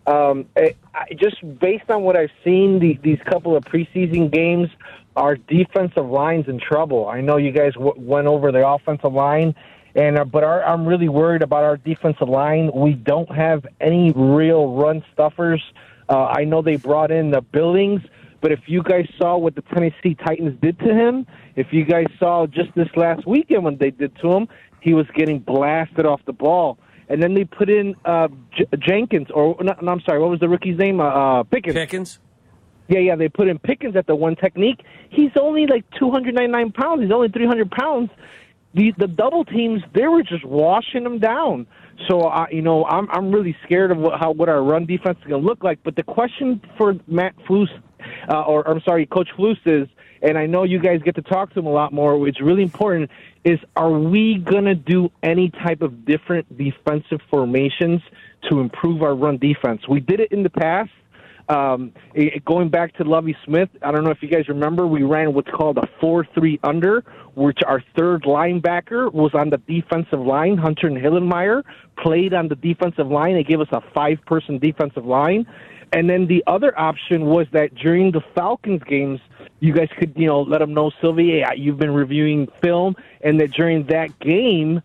Um, 0.07 0.45
I, 0.59 0.75
I, 0.95 1.07
just 1.15 1.37
based 1.59 1.89
on 1.89 2.03
what 2.03 2.17
I've 2.17 2.33
seen 2.45 2.81
the, 2.81 2.99
these 3.03 3.19
couple 3.25 3.57
of 3.57 3.65
preseason 3.65 4.31
games, 4.31 4.69
our 5.17 5.37
defensive 5.37 6.05
line's 6.05 6.49
in 6.49 6.61
trouble. 6.61 7.09
I 7.09 7.23
know 7.23 7.39
you 7.39 7.51
guys 7.51 7.73
w- 7.73 7.95
went 7.97 8.27
over 8.27 8.53
the 8.53 8.67
offensive 8.69 9.15
line, 9.15 9.55
and 9.95 10.19
uh, 10.19 10.25
but 10.27 10.45
our, 10.45 10.63
I'm 10.63 10.85
really 10.85 11.09
worried 11.09 11.41
about 11.41 11.65
our 11.65 11.79
defensive 11.79 12.29
line. 12.29 12.71
We 12.75 12.93
don't 12.93 13.35
have 13.35 13.67
any 13.81 14.13
real 14.13 14.75
run 14.75 15.03
stuffers. 15.15 15.63
Uh, 16.11 16.27
I 16.27 16.45
know 16.45 16.61
they 16.61 16.77
brought 16.77 17.11
in 17.11 17.31
the 17.31 17.41
Billings. 17.41 18.03
But 18.40 18.52
if 18.52 18.61
you 18.66 18.82
guys 18.82 19.06
saw 19.18 19.37
what 19.37 19.54
the 19.54 19.62
Tennessee 19.62 20.14
Titans 20.14 20.59
did 20.62 20.78
to 20.80 20.94
him, 20.94 21.26
if 21.56 21.68
you 21.73 21.85
guys 21.85 22.06
saw 22.18 22.47
just 22.47 22.75
this 22.75 22.88
last 22.97 23.26
weekend 23.26 23.64
when 23.64 23.76
they 23.78 23.90
did 23.90 24.16
to 24.23 24.32
him, 24.32 24.49
he 24.80 24.94
was 24.94 25.06
getting 25.14 25.38
blasted 25.38 26.06
off 26.06 26.20
the 26.26 26.32
ball. 26.32 26.78
And 27.09 27.23
then 27.23 27.35
they 27.35 27.44
put 27.44 27.68
in 27.68 27.97
uh, 28.04 28.28
J- 28.56 28.66
Jenkins, 28.78 29.26
or 29.35 29.56
no, 29.61 29.75
no, 29.82 29.92
I'm 29.92 30.00
sorry, 30.02 30.20
what 30.20 30.30
was 30.30 30.40
the 30.40 30.49
rookie's 30.49 30.78
name? 30.78 31.00
Uh, 31.00 31.40
uh, 31.40 31.42
Pickens. 31.42 31.75
Pickens. 31.75 32.18
Yeah, 32.88 33.00
yeah, 33.00 33.16
they 33.16 33.28
put 33.28 33.49
in 33.49 33.59
Pickens 33.59 33.94
at 33.97 34.06
the 34.06 34.14
one 34.14 34.37
technique. 34.37 34.80
He's 35.11 35.30
only 35.38 35.66
like 35.66 35.85
299 35.99 36.73
pounds. 36.73 37.02
He's 37.02 37.12
only 37.12 37.28
300 37.28 37.70
pounds. 37.70 38.11
The 38.75 38.92
the 38.99 39.09
double 39.09 39.44
teams, 39.44 39.82
they 39.94 40.06
were 40.06 40.23
just 40.23 40.44
washing 40.44 41.04
him 41.04 41.18
down. 41.18 41.66
So 42.09 42.23
I, 42.23 42.49
you 42.50 42.62
know, 42.62 42.85
I'm 42.85 43.09
I'm 43.11 43.32
really 43.32 43.56
scared 43.64 43.90
of 43.90 43.99
what, 43.99 44.20
how 44.20 44.32
what 44.32 44.49
our 44.49 44.62
run 44.62 44.87
defense 44.87 45.18
is 45.20 45.28
going 45.28 45.42
to 45.42 45.47
look 45.47 45.64
like. 45.64 45.80
But 45.82 45.97
the 45.97 46.02
question 46.02 46.61
for 46.78 46.94
Matt 47.06 47.35
Flus, 47.49 47.68
uh, 48.28 48.42
or 48.42 48.69
I'm 48.69 48.80
sorry, 48.83 49.07
Coach 49.07 49.28
Flus 49.37 49.88
and 50.23 50.37
I 50.37 50.47
know 50.47 50.64
you 50.64 50.78
guys 50.78 51.00
get 51.02 51.14
to 51.16 51.23
talk 51.23 51.52
to 51.54 51.61
him 51.61 51.66
a 51.66 51.73
lot 51.73 51.92
more. 51.92 52.28
It's 52.28 52.40
really 52.40 52.62
important. 52.62 53.11
Is 53.45 53.59
are 53.76 53.90
we 53.90 54.37
going 54.37 54.64
to 54.64 54.75
do 54.75 55.11
any 55.23 55.50
type 55.50 55.80
of 55.83 56.04
different 56.04 56.59
defensive 56.59 57.21
formations 57.30 58.02
to 58.50 58.61
improve 58.61 59.02
our 59.02 59.14
run 59.14 59.38
defense? 59.38 59.88
We 59.88 60.00
did 60.00 60.21
it 60.21 60.33
in 60.33 60.42
the 60.42 60.50
past. 60.50 60.90
Um, 61.50 61.92
going 62.45 62.69
back 62.69 62.95
to 62.99 63.04
Lovie 63.04 63.37
Smith, 63.45 63.71
I 63.83 63.90
don't 63.90 64.04
know 64.04 64.11
if 64.11 64.23
you 64.23 64.28
guys 64.28 64.49
remember, 64.49 64.87
we 64.87 65.02
ran 65.02 65.35
what's 65.35 65.50
called 65.50 65.78
a 65.78 65.88
4 66.00 66.25
3 66.33 66.61
under, 66.62 67.02
which 67.35 67.59
our 67.66 67.83
third 67.97 68.23
linebacker 68.23 69.12
was 69.12 69.35
on 69.35 69.50
the 69.50 69.59
defensive 69.59 70.21
line. 70.21 70.57
Hunter 70.57 70.87
and 70.87 70.97
Hillenmeyer 70.97 71.64
played 71.99 72.35
on 72.35 72.47
the 72.47 72.54
defensive 72.54 73.09
line. 73.09 73.35
They 73.35 73.42
gave 73.42 73.61
us 73.61 73.66
a 73.73 73.80
five 73.92 74.25
person 74.26 74.59
defensive 74.59 75.04
line. 75.04 75.45
And 75.92 76.09
then 76.09 76.28
the 76.28 76.45
other 76.47 76.78
option 76.78 77.26
was 77.26 77.49
that 77.50 77.75
during 77.75 78.12
the 78.12 78.21
Falcons 78.33 78.85
games, 78.85 79.19
you 79.59 79.73
guys 79.73 79.88
could, 79.99 80.12
you 80.16 80.26
know, 80.26 80.42
let 80.42 80.59
them 80.59 80.73
know, 80.73 80.92
Sylvia, 81.00 81.50
you've 81.57 81.78
been 81.78 81.92
reviewing 81.92 82.47
film, 82.62 82.95
and 83.23 83.40
that 83.40 83.50
during 83.50 83.87
that 83.87 84.16
game, 84.21 84.83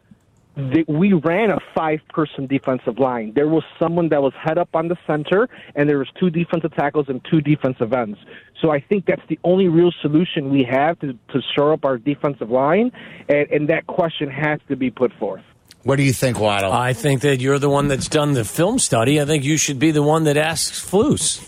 that 0.55 0.85
we 0.87 1.13
ran 1.13 1.51
a 1.51 1.59
five-person 1.75 2.47
defensive 2.47 2.97
line. 2.97 3.33
There 3.35 3.47
was 3.47 3.63
someone 3.77 4.09
that 4.09 4.21
was 4.21 4.33
head 4.41 4.57
up 4.57 4.69
on 4.73 4.87
the 4.87 4.95
center, 5.05 5.49
and 5.75 5.89
there 5.89 5.97
was 5.99 6.07
two 6.19 6.29
defensive 6.29 6.73
tackles 6.75 7.07
and 7.09 7.21
two 7.29 7.41
defensive 7.41 7.91
ends. 7.93 8.17
So 8.61 8.71
I 8.71 8.79
think 8.79 9.05
that's 9.05 9.21
the 9.27 9.37
only 9.43 9.67
real 9.67 9.91
solution 10.01 10.51
we 10.51 10.63
have 10.69 10.97
to, 10.99 11.13
to 11.13 11.41
shore 11.55 11.73
up 11.73 11.83
our 11.85 11.97
defensive 11.97 12.49
line, 12.49 12.91
and, 13.27 13.49
and 13.51 13.69
that 13.69 13.85
question 13.87 14.29
has 14.29 14.59
to 14.69 14.75
be 14.75 14.89
put 14.89 15.11
forth. 15.19 15.43
What 15.83 15.97
do 15.97 16.03
you 16.03 16.13
think, 16.13 16.39
Waddle? 16.39 16.71
I 16.71 16.93
think 16.93 17.21
that 17.21 17.41
you're 17.41 17.59
the 17.59 17.69
one 17.69 17.87
that's 17.89 18.07
done 18.07 18.33
the 18.33 18.43
film 18.45 18.79
study. 18.79 19.21
I 19.21 19.25
think 19.25 19.43
you 19.43 19.57
should 19.57 19.77
be 19.77 19.91
the 19.91 20.01
one 20.01 20.23
that 20.23 20.35
asks 20.37 20.83
Flus. 20.89 21.47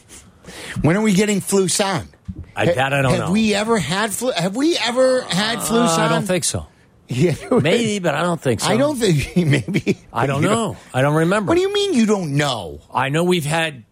when 0.83 0.95
are 0.95 1.01
we 1.01 1.13
getting 1.13 1.39
Flus 1.41 1.83
on? 1.83 2.07
I, 2.55 2.65
that 2.65 2.93
I 2.93 3.01
don't 3.01 3.11
have 3.11 3.19
know. 3.27 3.31
we 3.31 3.55
ever 3.55 3.79
had 3.79 4.11
Flu? 4.11 4.31
Have 4.31 4.55
we 4.55 4.77
ever 4.77 5.21
had 5.21 5.59
Flus 5.59 5.87
Uh, 5.87 5.91
on? 5.93 5.99
I 6.01 6.07
don't 6.09 6.25
think 6.25 6.43
so. 6.43 6.67
Yeah, 7.09 7.35
Maybe, 7.49 7.99
but 7.99 8.15
I 8.15 8.21
don't 8.21 8.41
think 8.41 8.59
so. 8.59 8.67
I 8.67 8.75
don't 8.75 8.97
think 8.97 9.35
maybe. 9.37 9.97
I 10.11 10.25
don't 10.27 10.41
know. 10.41 10.75
I 10.93 11.01
don't 11.01 11.15
remember. 11.15 11.49
What 11.49 11.55
do 11.55 11.61
you 11.61 11.71
mean 11.71 11.93
you 11.93 12.05
don't 12.05 12.35
know? 12.35 12.81
I 12.93 13.07
know 13.07 13.23
we've 13.23 13.45
had 13.45 13.85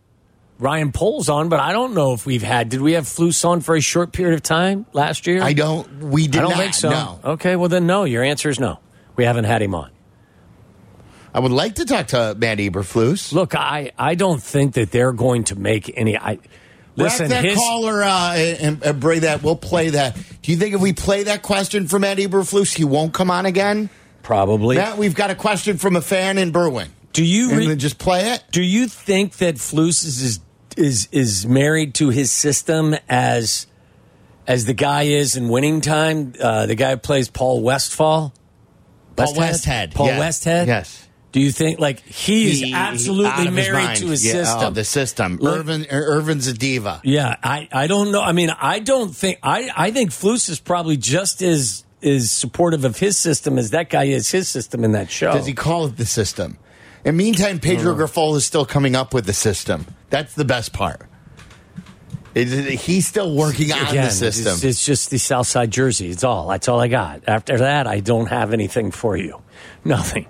Ryan 0.60 0.92
Poles 0.92 1.30
on, 1.30 1.48
but 1.48 1.62
I 1.62 1.72
don't 1.72 1.94
know 1.94 2.14
if 2.14 2.26
we've 2.26 2.44
had. 2.44 2.68
Did 2.68 2.82
we 2.82 2.92
have 2.94 3.06
Flus 3.06 3.46
on 3.46 3.62
for 3.62 3.76
a 3.76 3.82
short 3.82 4.12
period 4.12 4.36
of 4.36 4.44
time 4.44 4.86
last 4.92 5.28
year? 5.28 5.42
I 5.42 5.54
don't. 5.54 6.00
We 6.00 6.28
did 6.28 6.38
I 6.38 6.42
don't 6.42 6.50
not. 6.52 6.60
think 6.60 6.74
so. 6.74 6.90
No. 6.90 7.20
Okay, 7.24 7.56
well 7.56 7.70
then 7.70 7.88
no. 7.88 8.04
Your 8.04 8.22
answer 8.22 8.50
is 8.50 8.60
no. 8.60 8.80
We 9.16 9.24
haven't 9.24 9.46
had 9.46 9.62
him 9.62 9.76
on. 9.76 9.92
I 11.34 11.40
would 11.40 11.52
like 11.52 11.76
to 11.76 11.86
talk 11.86 12.08
to 12.08 12.36
Matt 12.38 12.60
Eberflus. 12.60 13.34
Look, 13.34 13.56
I, 13.56 13.92
I 13.98 14.16
don't 14.16 14.42
think 14.42 14.74
that 14.76 14.92
they're 14.92 15.12
going 15.14 15.46
to 15.46 15.56
make 15.56 15.92
any. 15.98 16.18
I 16.18 16.40
listen. 16.96 17.30
Wrap 17.30 17.42
that 17.42 17.46
his, 17.46 17.58
caller 17.58 18.04
uh, 18.04 18.34
and, 18.36 18.84
and 18.84 19.00
bring 19.00 19.22
that. 19.22 19.44
We'll 19.44 19.56
play 19.56 19.90
that. 19.90 20.16
Do 20.42 20.52
you 20.52 20.58
think 20.58 20.76
if 20.76 20.82
we 20.82 20.94
play 20.94 21.24
that 21.24 21.42
question 21.42 21.88
from 21.88 22.02
Matt 22.02 22.18
Eberflus, 22.18 22.76
he 22.76 22.84
won't 22.84 23.14
come 23.14 23.30
on 23.32 23.46
again? 23.46 23.90
probably. 24.24 24.76
Matt, 24.78 24.98
we've 24.98 25.14
got 25.14 25.30
a 25.30 25.36
question 25.36 25.78
from 25.78 25.96
a 25.96 26.02
fan 26.02 26.40
in 26.40 26.52
Berwyn. 26.52 26.88
do 27.14 27.24
you 27.24 27.50
And 27.50 27.60
re- 27.60 27.68
then 27.68 27.78
just 27.78 28.00
play 28.00 28.32
it. 28.34 28.44
do 28.52 28.64
you 28.64 28.88
think 28.88 29.34
that 29.38 29.56
Flus 29.56 30.04
is, 30.04 30.40
is 30.76 31.08
is 31.12 31.46
married 31.46 31.94
to 31.96 32.10
his 32.10 32.32
system 32.32 32.96
as 33.08 33.68
as 34.48 34.66
the 34.66 34.74
guy 34.74 35.04
is 35.04 35.36
in 35.36 35.48
winning 35.48 35.80
time? 35.80 36.34
Uh, 36.42 36.66
the 36.66 36.74
guy 36.74 36.92
who 36.92 36.98
plays 36.98 37.30
Paul 37.30 37.62
Westfall. 37.62 38.34
Paul 39.16 39.34
Westhead, 39.36 39.94
Paul 39.94 40.08
yeah. 40.08 40.20
Westhead. 40.20 40.68
Yes. 40.68 41.05
Do 41.36 41.42
you 41.42 41.52
think 41.52 41.80
like 41.82 42.00
he's 42.00 42.62
He- 42.62 42.74
absolutely 42.74 43.26
out 43.30 43.46
of 43.48 43.54
his 43.54 43.70
married 43.70 43.98
to 43.98 44.08
his 44.08 44.26
Yeah, 44.26 44.32
system? 44.32 44.62
Oh, 44.64 44.70
the 44.70 44.86
system. 44.86 45.38
Look- 45.42 45.58
Irvin, 45.60 45.86
Irvin's 45.92 46.48
a 46.48 46.54
diva. 46.54 47.02
Yeah, 47.04 47.36
I, 47.44 47.68
I 47.74 47.88
don't 47.88 48.14
know. 48.14 48.22
I 48.22 48.32
mean, 48.32 48.52
I 48.52 48.80
don't 48.80 49.14
think 49.14 49.40
I 49.44 49.70
I 49.76 49.92
think 49.92 50.12
Flus 50.12 50.50
is 50.50 50.62
probably 50.62 50.96
just 50.96 51.42
as 51.42 51.84
is 52.02 52.32
supportive 52.32 52.86
of 52.86 52.98
his 53.00 53.18
system 53.18 53.58
as 53.58 53.72
that 53.72 53.90
guy 53.90 54.06
is 54.06 54.32
his 54.32 54.48
system 54.48 54.86
in 54.86 54.94
that 54.94 55.12
show. 55.12 55.34
Does 55.34 55.46
he 55.46 55.54
call 55.54 55.88
it 55.88 55.98
the 55.98 56.06
system? 56.06 56.58
In 57.04 57.18
meantime, 57.18 57.60
Pedro 57.60 57.92
Uh. 57.94 57.98
Grafol 57.98 58.38
is 58.38 58.46
still 58.46 58.66
coming 58.66 58.96
up 58.96 59.14
with 59.14 59.26
the 59.26 59.34
system. 59.34 59.86
That's 60.10 60.36
the 60.36 60.46
best 60.46 60.72
part. 60.72 61.02
It- 62.34 62.52
it- 62.54 62.80
he's 62.80 63.08
still 63.08 63.36
working 63.36 63.74
on 63.74 63.88
Again, 63.88 64.06
the 64.06 64.12
system. 64.12 64.54
It's, 64.54 64.64
it's 64.64 64.86
just 64.86 65.10
the 65.10 65.18
South 65.18 65.48
Side 65.48 65.70
jersey. 65.72 66.10
It's 66.12 66.24
all. 66.24 66.48
That's 66.48 66.70
all 66.70 66.80
I 66.80 66.88
got. 66.88 67.24
After 67.28 67.58
that, 67.58 67.88
I 67.88 68.00
don't 68.00 68.28
have 68.28 68.54
anything 68.54 68.92
for 68.92 69.18
you. 69.18 69.42
Nothing. 69.84 70.28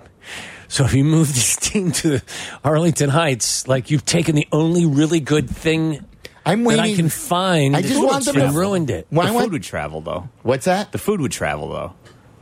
So 0.67 0.85
if 0.85 0.93
you 0.93 1.03
move 1.03 1.27
this 1.27 1.55
team 1.61 1.91
to 1.93 2.21
Arlington 2.63 3.09
Heights, 3.09 3.67
like 3.67 3.91
you've 3.91 4.05
taken 4.05 4.35
the 4.35 4.47
only 4.51 4.85
really 4.85 5.19
good 5.19 5.49
thing 5.49 6.05
I'm 6.45 6.63
that 6.65 6.79
I 6.79 6.93
can 6.95 7.09
find 7.09 7.75
I 7.75 7.81
just 7.81 8.01
want 8.03 8.25
them 8.25 8.37
and 8.37 8.51
to- 8.53 8.57
ruined 8.57 8.89
it. 8.89 9.07
Why 9.09 9.27
the 9.27 9.33
want- 9.33 9.45
food 9.45 9.53
would 9.53 9.63
travel 9.63 10.01
though. 10.01 10.29
What's 10.43 10.65
that? 10.65 10.91
The 10.91 10.97
food 10.97 11.21
would 11.21 11.31
travel 11.31 11.69
though. 11.69 11.93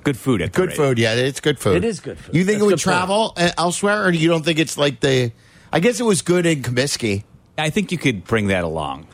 Good 0.03 0.17
food 0.17 0.41
at 0.41 0.51
Good 0.51 0.73
food, 0.73 0.99
yeah, 0.99 1.13
it's 1.13 1.39
good 1.39 1.57
food. 1.59 1.77
It 1.77 1.85
is 1.85 2.01
good 2.01 2.17
food. 2.17 2.35
You 2.35 2.43
think 2.43 2.59
That's 2.59 2.61
it 2.61 2.65
would 2.65 2.69
good 2.71 2.83
point. 2.83 2.97
travel 2.97 3.33
uh, 3.37 3.51
elsewhere, 3.57 4.03
or 4.03 4.11
you 4.11 4.27
don't 4.27 4.43
think 4.43 4.59
it's 4.59 4.77
like 4.77 4.99
the? 4.99 5.31
I 5.71 5.79
guess 5.79 6.01
it 6.01 6.03
was 6.03 6.21
good 6.21 6.45
in 6.45 6.61
Comiskey. 6.61 7.23
I 7.57 7.69
think 7.69 7.91
you 7.93 7.97
could 7.97 8.25
bring 8.25 8.47
that 8.47 8.65
along. 8.65 9.07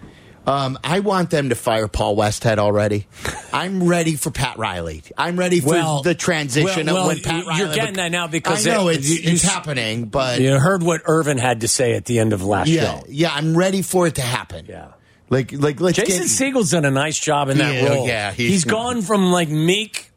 Um, 0.50 0.80
I 0.84 1.02
want 1.02 1.30
them 1.30 1.50
to 1.50 1.56
fire 1.56 1.88
Paul 1.88 2.18
Westhead 2.18 2.58
already. 2.58 3.06
I'm 3.54 3.84
ready 3.88 4.16
for 4.16 4.32
Pat 4.32 4.58
Riley. 4.58 5.04
I'm 5.18 5.38
ready 5.38 5.60
for 5.60 5.70
Well, 5.70 6.02
the 6.02 6.16
transition 6.16 6.88
well, 6.88 6.98
of 6.98 7.08
when 7.08 7.22
well, 7.24 7.44
Pat 7.46 7.58
you're 7.60 7.74
getting 7.76 7.96
that 7.96 8.12
now 8.12 8.26
because 8.28 8.66
I 8.66 8.72
know 8.72 8.88
it- 8.90 8.98
it's, 8.98 9.10
it's 9.12 9.44
happening, 9.44 10.06
but 10.06 10.42
You 10.42 10.58
heard 10.58 10.82
what 10.82 11.02
Irvin 11.06 11.38
had 11.38 11.62
to 11.62 11.68
say 11.68 11.94
at 11.94 12.06
the 12.06 12.18
end 12.20 12.34
of 12.34 12.44
last 12.44 12.68
yeah, 12.68 13.00
show. 13.00 13.06
yeah, 13.10 13.32
I'm 13.34 13.56
ready 13.56 13.84
for 13.84 14.08
it 14.08 14.16
to 14.16 14.22
happen. 14.24 14.66
Yeah. 14.68 14.88
like 15.30 15.52
like 15.52 15.80
let's 15.80 15.98
Jason 15.98 16.24
get 16.24 16.30
Segel's 16.30 16.72
done 16.72 16.86
a 16.86 16.90
nice 16.92 17.20
job 17.20 17.50
in 17.50 17.60
that 17.60 17.76
Yeah, 17.84 17.88
role. 17.90 18.08
yeah, 18.08 18.32
he's- 18.32 18.50
he's 18.52 18.64
gone 18.66 19.04
from 19.04 19.32
like 19.32 19.50
meek, 19.50 20.10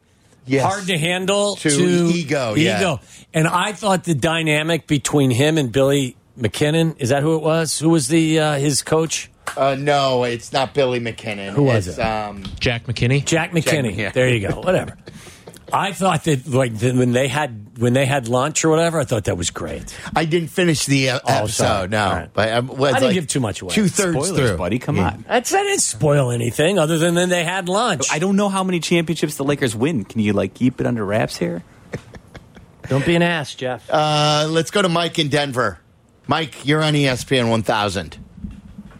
Yes. 0.47 0.63
hard 0.65 0.87
to 0.87 0.97
handle 0.97 1.57
To 1.57 1.69
to, 1.69 1.83
ego, 2.11 2.55
yeah. 2.55 2.79
ego. 2.79 2.99
And 3.35 3.47
I 3.47 3.73
thought 3.73 4.03
the 4.05 4.15
dynamic 4.15 4.87
between 4.87 5.29
him 5.29 5.59
and 5.59 5.71
Billy 5.71 6.15
McKinnon 6.39 6.95
is 6.97 7.09
that 7.09 7.21
who 7.21 7.35
it 7.35 7.43
was? 7.43 7.77
Who 7.77 7.89
was 7.89 8.07
the 8.07 8.39
uh, 8.39 8.53
his 8.57 8.81
coach? 8.81 9.29
Uh, 9.55 9.75
no, 9.79 10.23
it's 10.23 10.51
not 10.53 10.73
Billy 10.73 10.99
McKinnon. 10.99 11.51
Who 11.51 11.63
was 11.63 11.87
it's, 11.87 11.97
it? 11.97 12.01
Um, 12.01 12.43
Jack 12.59 12.85
McKinney. 12.87 13.23
Jack 13.25 13.51
McKinney. 13.51 13.95
yeah. 13.95 14.11
There 14.11 14.29
you 14.29 14.47
go. 14.47 14.61
Whatever. 14.61 14.97
I 15.71 15.91
thought 15.91 16.25
that 16.25 16.47
like 16.47 16.77
the, 16.77 16.91
when 16.93 17.13
they 17.13 17.27
had 17.27 17.79
when 17.79 17.93
they 17.93 18.05
had 18.05 18.27
lunch 18.27 18.63
or 18.63 18.69
whatever, 18.69 18.99
I 18.99 19.05
thought 19.05 19.23
that 19.23 19.37
was 19.37 19.49
great. 19.49 19.95
I 20.15 20.25
didn't 20.25 20.49
finish 20.49 20.85
the 20.85 21.09
uh, 21.11 21.19
Oh, 21.23 21.33
episode. 21.33 21.49
sorry. 21.65 21.87
No, 21.87 22.05
All 22.05 22.13
right. 22.13 22.29
but 22.31 22.49
I, 22.49 22.59
was 22.59 22.79
I 22.79 22.91
didn't 22.99 23.03
like 23.07 23.13
give 23.15 23.27
too 23.27 23.39
much 23.39 23.61
away. 23.63 23.73
Two 23.73 23.87
thirds 23.87 24.29
through, 24.29 24.55
buddy. 24.57 24.77
Come 24.77 24.97
Yeah. 24.97 25.07
on. 25.07 25.25
That's 25.27 25.49
that 25.49 25.63
didn't 25.63 25.81
spoil 25.81 26.29
anything 26.29 26.77
other 26.77 26.99
than 26.99 27.15
then 27.15 27.29
they 27.29 27.43
had 27.43 27.69
lunch. 27.69 28.05
I 28.11 28.19
don't 28.19 28.35
know 28.35 28.49
how 28.49 28.63
many 28.63 28.79
championships 28.81 29.35
the 29.35 29.43
Lakers 29.43 29.75
win. 29.75 30.05
Can 30.05 30.21
you 30.21 30.33
like 30.33 30.53
keep 30.53 30.79
it 30.79 30.85
under 30.85 31.03
wraps 31.03 31.37
here? 31.37 31.63
don't 32.87 33.05
be 33.05 33.15
an 33.15 33.23
ass, 33.23 33.55
Jeff. 33.55 33.89
Uh, 33.89 34.45
let's 34.49 34.69
go 34.69 34.81
to 34.83 34.89
Mike 34.89 35.17
in 35.17 35.29
Denver. 35.29 35.79
Mike, 36.27 36.65
you're 36.67 36.83
on 36.83 36.93
ESPN 36.93 37.49
1000. 37.49 38.17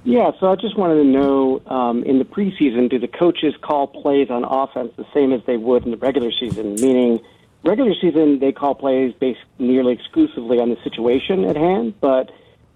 Yeah, 0.05 0.31
so 0.39 0.51
I 0.51 0.55
just 0.55 0.77
wanted 0.77 0.95
to 0.95 1.05
know 1.05 1.61
um, 1.67 2.03
in 2.03 2.19
the 2.19 2.25
preseason, 2.25 2.89
do 2.89 2.99
the 2.99 3.07
coaches 3.07 3.53
call 3.61 3.87
plays 3.87 4.29
on 4.29 4.43
offense 4.43 4.91
the 4.97 5.05
same 5.13 5.31
as 5.31 5.41
they 5.45 5.57
would 5.57 5.85
in 5.85 5.91
the 5.91 5.97
regular 5.97 6.31
season? 6.31 6.75
Meaning, 6.75 7.21
regular 7.63 7.93
season, 8.01 8.39
they 8.39 8.51
call 8.51 8.75
plays 8.75 9.13
based 9.19 9.39
nearly 9.59 9.93
exclusively 9.93 10.59
on 10.59 10.69
the 10.69 10.77
situation 10.83 11.45
at 11.45 11.55
hand, 11.55 11.93
but 12.01 12.31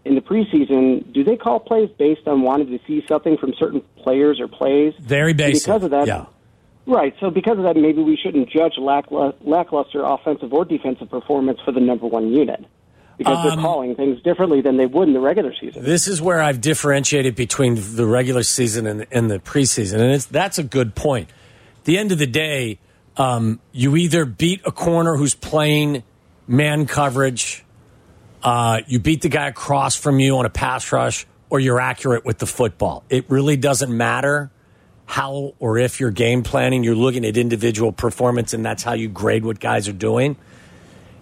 in 0.06 0.16
the 0.16 0.22
preseason, 0.22 1.12
do 1.12 1.24
they 1.24 1.36
call 1.36 1.60
plays 1.60 1.90
based 1.98 2.28
on 2.28 2.44
wanting 2.44 2.68
to 2.68 2.80
see 2.88 3.04
something 3.08 3.38
from 3.38 3.54
certain 3.60 3.82
players 3.98 4.40
or 4.40 4.48
plays? 4.48 4.94
Very 5.00 5.34
basic. 5.34 5.66
Because 5.66 5.84
of 5.84 5.92
that, 5.92 6.08
yeah. 6.08 6.28
Right. 6.86 7.14
So 7.20 7.30
because 7.30 7.58
of 7.58 7.66
that, 7.66 7.76
maybe 7.76 8.02
we 8.02 8.16
shouldn't 8.16 8.50
judge 8.50 8.76
lacklu- 8.80 9.36
lackluster 9.42 10.02
offensive 10.06 10.54
or 10.54 10.64
defensive 10.64 11.10
performance 11.10 11.60
for 11.66 11.74
the 11.74 11.82
number 11.82 12.08
one 12.08 12.32
unit 12.32 12.66
because 13.18 13.44
they're 13.44 13.54
Um, 13.54 13.62
calling 13.62 13.96
things 13.96 14.22
differently 14.22 14.62
than 14.62 14.78
they 14.78 14.86
would 14.86 15.08
in 15.08 15.14
the 15.14 15.20
regular 15.20 15.54
season. 15.60 15.84
This 15.84 16.08
is 16.08 16.22
where 16.22 16.42
I've 16.42 16.62
differentiated 16.62 17.36
between 17.36 17.76
the 17.96 18.06
regular 18.06 18.44
season 18.44 18.86
and, 18.86 19.08
and 19.12 19.30
the 19.30 19.40
preseason, 19.40 20.00
and 20.00 20.12
it's, 20.12 20.26
that's 20.26 20.60
a 20.60 20.64
good 20.64 20.96
point. 20.96 21.30
At 21.80 21.86
the 21.86 21.98
end 21.98 22.12
of 22.12 22.20
the 22.20 22.28
day, 22.28 22.80
um, 23.18 23.60
you 23.72 23.96
either 23.96 24.26
beat 24.26 24.62
a 24.66 24.72
corner 24.72 25.16
who's 25.16 25.34
playing 25.34 26.04
man 26.48 26.86
coverage, 26.86 27.66
uh, 28.44 28.82
you 28.88 29.00
beat 29.00 29.22
the 29.22 29.30
guy 29.30 29.48
across 29.48 29.96
from 29.96 30.20
you 30.20 30.38
on 30.38 30.46
a 30.46 30.50
pass 30.50 30.92
rush, 30.92 31.26
or 31.50 31.60
you're 31.60 31.80
accurate 31.80 32.26
with 32.26 32.38
the 32.38 32.46
football. 32.46 33.04
It 33.10 33.26
really 33.30 33.58
doesn't 33.58 33.96
matter 33.96 34.52
how 35.06 35.56
or 35.60 35.78
if 35.78 36.00
you're 36.00 36.12
game 36.12 36.44
planning. 36.44 36.84
You're 36.84 36.96
looking 36.96 37.26
at 37.26 37.38
individual 37.38 37.94
performance, 37.94 38.54
and 38.54 38.66
that's 38.66 38.84
how 38.84 38.94
you 38.94 39.08
grade 39.08 39.46
what 39.46 39.60
guys 39.60 39.88
are 39.88 39.94
doing. 39.94 40.36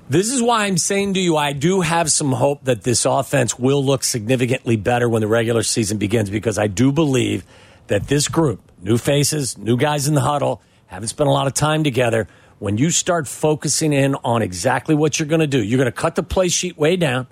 This 0.07 0.31
is 0.31 0.39
why 0.39 0.65
I'm 0.65 0.77
saying 0.77 1.15
to 1.15 1.19
you, 1.19 1.35
I 1.35 1.53
do 1.53 1.81
have 1.81 2.11
some 2.11 2.31
hope 2.31 2.65
that 2.65 2.83
this 2.83 3.05
offense 3.05 3.57
will 3.57 3.83
look 3.83 4.03
significantly 4.03 4.75
better 4.75 5.09
when 5.09 5.21
the 5.21 5.27
regular 5.27 5.63
season 5.63 5.97
begins 5.97 6.29
because 6.29 6.59
I 6.59 6.67
do 6.67 6.91
believe 6.91 7.43
that 7.87 8.07
this 8.07 8.27
group, 8.27 8.61
new 8.79 8.99
faces, 8.99 9.57
new 9.57 9.77
guys 9.77 10.07
in 10.07 10.13
the 10.13 10.21
huddle, 10.21 10.61
haven't 10.85 11.07
spent 11.07 11.27
a 11.27 11.31
lot 11.31 11.47
of 11.47 11.55
time 11.55 11.83
together. 11.83 12.27
When 12.59 12.77
you 12.77 12.91
start 12.91 13.27
focusing 13.27 13.93
in 13.93 14.13
on 14.23 14.43
exactly 14.43 14.93
what 14.93 15.17
you're 15.19 15.27
going 15.27 15.41
to 15.41 15.47
do, 15.47 15.63
you're 15.63 15.79
going 15.79 15.91
to 15.91 15.91
cut 15.91 16.13
the 16.13 16.23
play 16.23 16.49
sheet 16.49 16.77
way 16.77 16.97
down. 16.97 17.25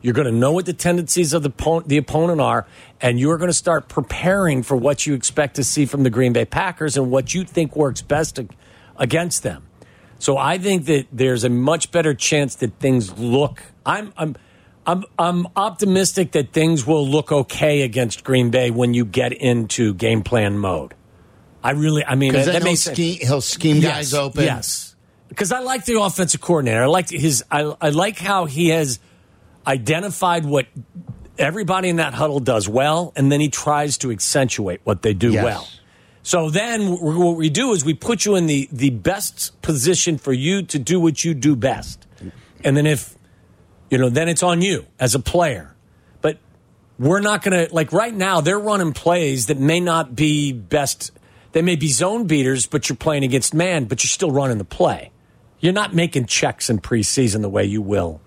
You're 0.00 0.14
going 0.14 0.32
to 0.32 0.32
know 0.32 0.52
what 0.52 0.66
the 0.66 0.72
tendencies 0.72 1.32
of 1.32 1.42
the, 1.42 1.48
opponent, 1.48 1.88
the 1.88 1.96
opponent 1.96 2.40
are, 2.40 2.64
and 3.00 3.18
you're 3.18 3.38
going 3.38 3.50
to 3.50 3.54
start 3.54 3.88
preparing 3.88 4.62
for 4.62 4.76
what 4.76 5.04
you 5.04 5.14
expect 5.14 5.56
to 5.56 5.64
see 5.64 5.84
from 5.84 6.04
the 6.04 6.10
Green 6.10 6.32
Bay 6.32 6.44
Packers 6.44 6.96
and 6.96 7.10
what 7.10 7.34
you 7.34 7.42
think 7.42 7.74
works 7.74 8.02
best 8.02 8.38
against 8.96 9.42
them. 9.42 9.64
So 10.20 10.36
I 10.36 10.58
think 10.58 10.84
that 10.84 11.06
there's 11.10 11.44
a 11.44 11.48
much 11.48 11.90
better 11.90 12.14
chance 12.14 12.54
that 12.56 12.78
things 12.78 13.18
look. 13.18 13.62
I'm 13.86 14.12
I'm 14.18 14.36
I'm 14.86 15.04
I'm 15.18 15.46
optimistic 15.56 16.32
that 16.32 16.52
things 16.52 16.86
will 16.86 17.08
look 17.08 17.32
okay 17.32 17.82
against 17.82 18.22
Green 18.22 18.50
Bay 18.50 18.70
when 18.70 18.92
you 18.92 19.06
get 19.06 19.32
into 19.32 19.94
game 19.94 20.22
plan 20.22 20.58
mode. 20.58 20.94
I 21.62 21.72
really, 21.72 22.04
I 22.04 22.14
mean, 22.16 22.32
that, 22.34 22.44
that 22.46 22.54
he'll 22.56 22.64
makes 22.64 22.82
scheme, 22.82 23.18
he'll 23.20 23.40
scheme 23.40 23.76
Yes, 23.76 23.92
guys 23.92 24.14
open. 24.14 24.44
Yes, 24.44 24.94
because 25.28 25.52
I 25.52 25.60
like 25.60 25.86
the 25.86 26.00
offensive 26.00 26.42
coordinator. 26.42 26.82
I 26.82 26.86
like 26.86 27.08
his. 27.08 27.42
I, 27.50 27.74
I 27.80 27.88
like 27.88 28.18
how 28.18 28.44
he 28.44 28.68
has 28.68 28.98
identified 29.66 30.44
what 30.44 30.66
everybody 31.38 31.88
in 31.88 31.96
that 31.96 32.12
huddle 32.12 32.40
does 32.40 32.68
well, 32.68 33.12
and 33.16 33.32
then 33.32 33.40
he 33.40 33.48
tries 33.48 33.96
to 33.98 34.10
accentuate 34.10 34.80
what 34.84 35.00
they 35.00 35.14
do 35.14 35.32
Yes. 35.32 35.44
well. 35.44 35.68
So 36.22 36.50
then 36.50 36.88
what 36.90 37.36
we 37.36 37.48
do 37.48 37.72
is 37.72 37.84
we 37.84 37.94
put 37.94 38.24
you 38.24 38.36
in 38.36 38.46
the, 38.46 38.68
the 38.70 38.90
best 38.90 39.60
position 39.62 40.18
for 40.18 40.32
you 40.32 40.62
to 40.64 40.78
do 40.78 41.00
what 41.00 41.24
you 41.24 41.34
do 41.34 41.56
best. 41.56 42.06
And 42.62 42.76
then 42.76 42.86
if, 42.86 43.16
you 43.88 43.98
know, 43.98 44.10
then 44.10 44.28
it's 44.28 44.42
on 44.42 44.60
you 44.60 44.86
as 44.98 45.14
a 45.14 45.18
player. 45.18 45.74
But 46.20 46.38
we're 46.98 47.20
not 47.20 47.42
going 47.42 47.66
to, 47.66 47.74
like 47.74 47.92
right 47.92 48.14
now, 48.14 48.42
they're 48.42 48.58
running 48.58 48.92
plays 48.92 49.46
that 49.46 49.58
may 49.58 49.80
not 49.80 50.14
be 50.14 50.52
best. 50.52 51.10
They 51.52 51.62
may 51.62 51.76
be 51.76 51.88
zone 51.88 52.26
beaters, 52.26 52.66
but 52.66 52.88
you're 52.88 52.96
playing 52.96 53.24
against 53.24 53.54
man, 53.54 53.86
but 53.86 54.04
you're 54.04 54.10
still 54.10 54.30
running 54.30 54.58
the 54.58 54.64
play. 54.64 55.12
You're 55.58 55.72
not 55.72 55.94
making 55.94 56.26
checks 56.26 56.68
in 56.68 56.80
preseason 56.80 57.40
the 57.40 57.48
way 57.48 57.64
you 57.64 57.82
will 57.82 58.20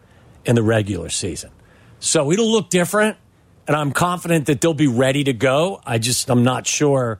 in 0.45 0.55
the 0.55 0.63
regular 0.63 1.09
season. 1.09 1.51
So 1.99 2.31
it'll 2.31 2.51
look 2.51 2.69
different, 2.69 3.17
and 3.67 3.75
I'm 3.75 3.91
confident 3.91 4.47
that 4.47 4.61
they'll 4.61 4.73
be 4.73 4.87
ready 4.87 5.23
to 5.23 5.33
go. 5.33 5.79
I 5.85 5.99
just, 5.99 6.29
I'm 6.29 6.43
not 6.43 6.67
sure 6.67 7.19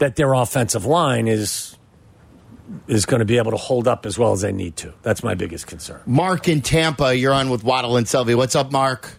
that 0.00 0.16
their 0.16 0.32
offensive 0.32 0.84
line 0.84 1.28
is 1.28 1.76
is 2.86 3.04
going 3.04 3.18
to 3.18 3.24
be 3.24 3.36
able 3.36 3.50
to 3.50 3.56
hold 3.56 3.88
up 3.88 4.06
as 4.06 4.18
well 4.18 4.32
as 4.32 4.42
they 4.42 4.52
need 4.52 4.76
to. 4.76 4.92
That's 5.02 5.24
my 5.24 5.34
biggest 5.34 5.66
concern. 5.66 6.00
Mark 6.06 6.48
in 6.48 6.60
Tampa, 6.60 7.16
you're 7.16 7.32
on 7.32 7.50
with 7.50 7.64
Waddle 7.64 7.96
and 7.96 8.06
Silvy. 8.06 8.34
What's 8.34 8.54
up, 8.54 8.70
Mark? 8.70 9.16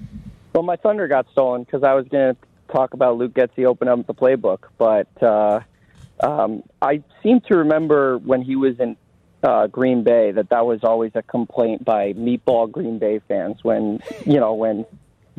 Well, 0.53 0.63
my 0.63 0.77
thunder 0.77 1.07
got 1.07 1.27
stolen 1.31 1.63
because 1.63 1.83
I 1.83 1.93
was 1.93 2.07
going 2.07 2.35
to 2.35 2.73
talk 2.73 2.93
about 2.93 3.17
Luke 3.17 3.33
Getsy 3.33 3.65
opening 3.65 3.93
up 3.93 4.07
the 4.07 4.13
playbook, 4.13 4.59
but 4.77 5.07
uh, 5.21 5.59
um, 6.21 6.63
I 6.81 7.03
seem 7.21 7.41
to 7.41 7.57
remember 7.57 8.17
when 8.17 8.41
he 8.41 8.55
was 8.55 8.79
in 8.79 8.95
uh, 9.43 9.67
Green 9.67 10.03
Bay 10.03 10.31
that 10.31 10.49
that 10.49 10.65
was 10.65 10.79
always 10.83 11.11
a 11.15 11.21
complaint 11.21 11.83
by 11.83 12.13
meatball 12.13 12.71
Green 12.71 12.99
Bay 12.99 13.19
fans 13.27 13.63
when 13.63 13.99
you 14.25 14.39
know 14.39 14.53
when 14.53 14.85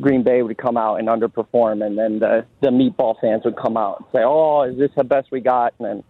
Green 0.01 0.23
Bay 0.23 0.41
would 0.41 0.57
come 0.57 0.77
out 0.77 0.95
and 0.95 1.07
underperform, 1.07 1.85
and 1.85 1.97
then 1.97 2.19
the 2.19 2.45
the 2.61 2.69
meatball 2.69 3.19
fans 3.19 3.43
would 3.45 3.55
come 3.55 3.77
out 3.77 3.99
and 3.99 4.07
say, 4.11 4.23
"Oh, 4.23 4.63
is 4.63 4.77
this 4.77 4.91
the 4.95 5.03
best 5.03 5.31
we 5.31 5.39
got?" 5.39 5.73
And 5.79 5.87
then 5.87 6.03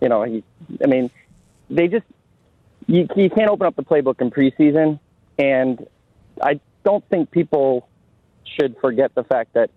you 0.00 0.08
know 0.08 0.22
he, 0.24 0.44
I 0.82 0.86
mean, 0.86 1.10
they 1.70 1.88
just 1.88 2.04
you 2.86 3.06
you 3.16 3.30
can't 3.30 3.50
open 3.50 3.66
up 3.66 3.76
the 3.76 3.82
playbook 3.82 4.20
in 4.20 4.30
preseason, 4.30 5.00
and 5.38 5.86
I 6.42 6.60
don't 6.84 7.04
think 7.08 7.30
people 7.30 7.88
should 8.44 8.76
forget 8.80 9.14
the 9.14 9.24
fact 9.24 9.54
that 9.54 9.70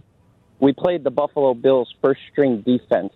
we 0.59 0.73
played 0.73 1.03
the 1.03 1.11
Buffalo 1.11 1.53
Bills 1.53 1.93
first 2.01 2.21
string 2.31 2.61
defense 2.61 3.13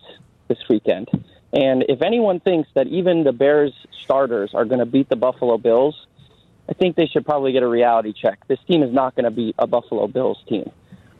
this 0.48 0.58
weekend. 0.68 1.08
And 1.52 1.84
if 1.88 2.02
anyone 2.02 2.40
thinks 2.40 2.68
that 2.74 2.86
even 2.88 3.24
the 3.24 3.32
Bears 3.32 3.72
starters 4.04 4.50
are 4.54 4.64
going 4.64 4.80
to 4.80 4.86
beat 4.86 5.08
the 5.08 5.16
Buffalo 5.16 5.56
Bills, 5.56 6.06
I 6.68 6.74
think 6.74 6.96
they 6.96 7.06
should 7.06 7.24
probably 7.24 7.52
get 7.52 7.62
a 7.62 7.68
reality 7.68 8.12
check. 8.12 8.46
This 8.46 8.58
team 8.68 8.82
is 8.82 8.92
not 8.92 9.14
going 9.14 9.24
to 9.24 9.30
be 9.30 9.54
a 9.58 9.66
Buffalo 9.66 10.06
Bills 10.06 10.38
team. 10.48 10.70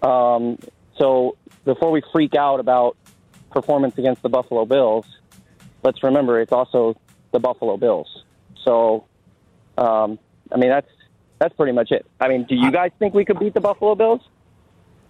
Um, 0.02 0.58
so 0.98 1.36
before 1.64 1.90
we 1.90 2.02
freak 2.12 2.34
out 2.34 2.60
about 2.60 2.96
performance 3.50 3.96
against 3.96 4.22
the 4.22 4.28
Buffalo 4.28 4.66
Bills, 4.66 5.06
let's 5.82 6.02
remember 6.02 6.40
it's 6.40 6.52
also 6.52 7.00
the 7.32 7.38
Buffalo 7.38 7.76
Bills. 7.76 8.24
So, 8.64 9.06
um, 9.78 10.18
I 10.52 10.56
mean, 10.56 10.70
that's 10.70 10.88
that's 11.38 11.54
pretty 11.54 11.72
much 11.72 11.92
it. 11.92 12.04
I 12.20 12.28
mean, 12.28 12.44
do 12.48 12.54
you 12.54 12.70
guys 12.70 12.90
think 12.98 13.14
we 13.14 13.24
could 13.24 13.38
beat 13.38 13.54
the 13.54 13.60
Buffalo 13.60 13.94
Bills? 13.94 14.20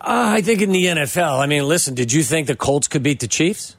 Uh, 0.01 0.37
I 0.37 0.43
think 0.43 0.63
in 0.63 0.71
the 0.71 0.85
NFL. 0.85 1.41
I 1.41 1.47
mean, 1.47 1.67
listen, 1.67 1.95
did 1.95 2.13
you 2.13 2.23
think 2.23 2.47
the 2.47 2.55
Colts 2.55 2.87
could 2.87 3.03
beat 3.03 3.21
the 3.21 3.27
Chiefs? 3.27 3.77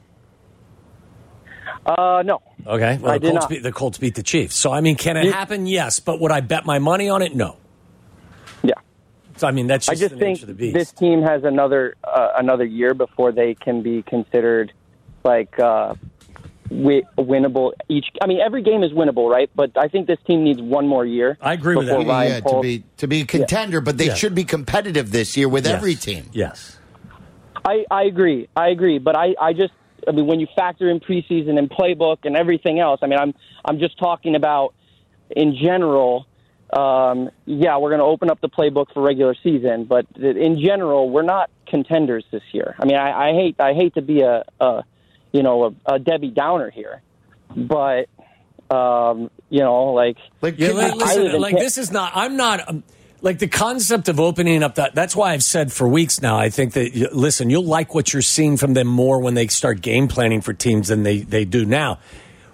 Uh, 1.86 2.22
no. 2.24 2.42
Okay. 2.66 2.98
Well, 3.00 3.12
I 3.12 3.18
the 3.18 3.20
did 3.20 3.30
Colts 3.32 3.42
not. 3.44 3.50
beat 3.50 3.62
the 3.62 3.72
Colts 3.72 3.98
beat 3.98 4.14
the 4.14 4.22
Chiefs. 4.22 4.54
So 4.56 4.70
I 4.72 4.80
mean, 4.80 4.96
can 4.96 5.16
it 5.16 5.24
You- 5.26 5.32
happen? 5.32 5.66
Yes. 5.66 5.98
But 6.00 6.20
would 6.20 6.30
I 6.32 6.40
bet 6.40 6.66
my 6.66 6.78
money 6.78 7.08
on 7.08 7.22
it? 7.22 7.34
No. 7.34 7.56
Yeah. 8.62 8.74
So 9.36 9.48
I 9.48 9.52
mean, 9.52 9.66
that's 9.66 9.88
I 9.88 9.92
just, 9.92 10.02
just 10.02 10.14
the 10.14 10.18
think 10.20 10.36
nature 10.38 10.44
of 10.44 10.48
the 10.48 10.54
beast. 10.54 10.74
this 10.74 10.92
team 10.92 11.22
has 11.22 11.44
another 11.44 11.96
uh, 12.04 12.32
another 12.36 12.64
year 12.64 12.92
before 12.94 13.32
they 13.32 13.54
can 13.54 13.82
be 13.82 14.02
considered 14.02 14.72
like 15.24 15.58
uh, 15.58 15.94
wi- 16.68 17.02
winnable. 17.16 17.72
Each, 17.88 18.06
I 18.20 18.26
mean, 18.26 18.40
every 18.40 18.62
game 18.62 18.82
is 18.82 18.92
winnable, 18.92 19.30
right? 19.30 19.50
But 19.54 19.70
I 19.76 19.88
think 19.88 20.06
this 20.06 20.18
team 20.26 20.44
needs 20.44 20.60
one 20.60 20.86
more 20.86 21.06
year. 21.06 21.38
I 21.40 21.54
agree 21.54 21.76
with 21.76 21.86
that. 21.86 21.96
before 21.98 22.12
Ryan 22.12 22.42
yeah, 22.44 22.50
to 22.52 22.60
be 22.60 22.84
to 22.98 23.06
be 23.08 23.22
a 23.22 23.26
contender, 23.26 23.80
but 23.80 23.96
they 23.96 24.08
Yeah. 24.08 24.14
should 24.14 24.34
be 24.34 24.44
competitive 24.44 25.10
this 25.10 25.34
year 25.36 25.48
with 25.48 25.64
Yes. 25.64 25.74
every 25.74 25.94
team. 25.94 26.28
Yes. 26.32 26.76
I, 27.64 27.84
I 27.90 28.04
agree. 28.04 28.48
I 28.56 28.68
agree. 28.68 28.98
But 28.98 29.16
I, 29.16 29.34
I 29.40 29.52
just, 29.52 29.72
I 30.06 30.12
mean, 30.12 30.26
when 30.26 30.40
you 30.40 30.46
factor 30.56 30.88
in 30.90 31.00
preseason 31.00 31.58
and 31.58 31.70
playbook 31.70 32.18
and 32.24 32.36
everything 32.36 32.78
else, 32.78 33.00
I 33.02 33.06
mean, 33.06 33.18
I'm, 33.18 33.34
I'm 33.64 33.78
just 33.78 33.98
talking 33.98 34.34
about 34.34 34.74
in 35.30 35.56
general. 35.56 36.26
Um, 36.72 37.30
yeah, 37.46 37.78
we're 37.78 37.90
going 37.90 38.00
to 38.00 38.04
open 38.04 38.30
up 38.30 38.40
the 38.40 38.48
playbook 38.48 38.92
for 38.94 39.02
regular 39.02 39.34
season, 39.42 39.84
but 39.84 40.06
in 40.16 40.60
general, 40.60 41.10
we're 41.10 41.22
not 41.22 41.50
contenders 41.66 42.24
this 42.30 42.42
year. 42.52 42.76
I 42.78 42.84
mean, 42.84 42.96
I, 42.96 43.30
I 43.30 43.32
hate, 43.32 43.56
I 43.60 43.74
hate 43.74 43.94
to 43.94 44.02
be 44.02 44.20
a, 44.20 44.44
a 44.60 44.84
you 45.32 45.42
know, 45.42 45.76
a, 45.86 45.94
a 45.94 45.98
Debbie 45.98 46.30
Downer 46.30 46.70
here, 46.70 47.02
but 47.56 48.08
um, 48.70 49.30
you 49.48 49.60
know, 49.60 49.86
like, 49.86 50.16
Like, 50.40 50.58
Yeah, 50.58 50.72
listen, 50.72 51.40
like 51.40 51.58
this 51.58 51.76
is 51.78 51.90
not. 51.90 52.12
I'm 52.14 52.36
not. 52.36 52.68
Um, 52.68 52.84
like 53.22 53.38
the 53.38 53.48
concept 53.48 54.08
of 54.08 54.18
opening 54.18 54.62
up 54.62 54.76
that. 54.76 54.94
That's 54.94 55.14
why 55.14 55.32
I've 55.32 55.42
said 55.42 55.72
for 55.72 55.86
weeks 55.88 56.22
now. 56.22 56.38
I 56.38 56.50
think 56.50 56.72
that 56.74 57.12
listen, 57.12 57.50
you'll 57.50 57.64
like 57.64 57.94
what 57.94 58.12
you're 58.12 58.22
seeing 58.22 58.56
from 58.56 58.74
them 58.74 58.86
more 58.86 59.20
when 59.20 59.34
they 59.34 59.46
start 59.48 59.80
game 59.80 60.08
planning 60.08 60.40
for 60.40 60.52
teams 60.52 60.88
than 60.88 61.02
they 61.02 61.18
they 61.18 61.44
do 61.44 61.64
now. 61.64 61.98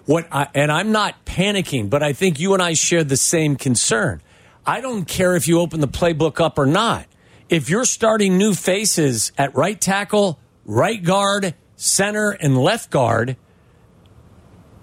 What 0.07 0.29
I, 0.31 0.49
and 0.55 0.71
I'm 0.71 0.93
not 0.93 1.25
panicking, 1.25 1.91
but 1.91 2.03
I 2.03 2.13
think 2.13 2.39
you 2.39 2.55
and 2.55 2.63
I 2.63 2.75
share 2.75 3.05
the 3.05 3.17
same 3.17 3.57
concern. 3.57 4.23
I 4.65 4.81
don't 4.81 5.07
care 5.07 5.37
if 5.37 5.47
you 5.49 5.61
open 5.61 5.81
the 5.81 5.89
playbook 5.89 6.41
up 6.41 6.59
or 6.59 6.67
not. 6.67 7.07
If 7.49 7.71
you're 7.71 7.85
starting 7.85 8.39
new 8.39 8.55
faces 8.55 9.31
at 9.39 9.55
right 9.55 9.81
tackle, 9.81 10.41
right 10.65 11.03
guard, 11.03 11.55
center, 11.77 12.31
and 12.31 12.59
left 12.59 12.91
guard, 12.91 13.37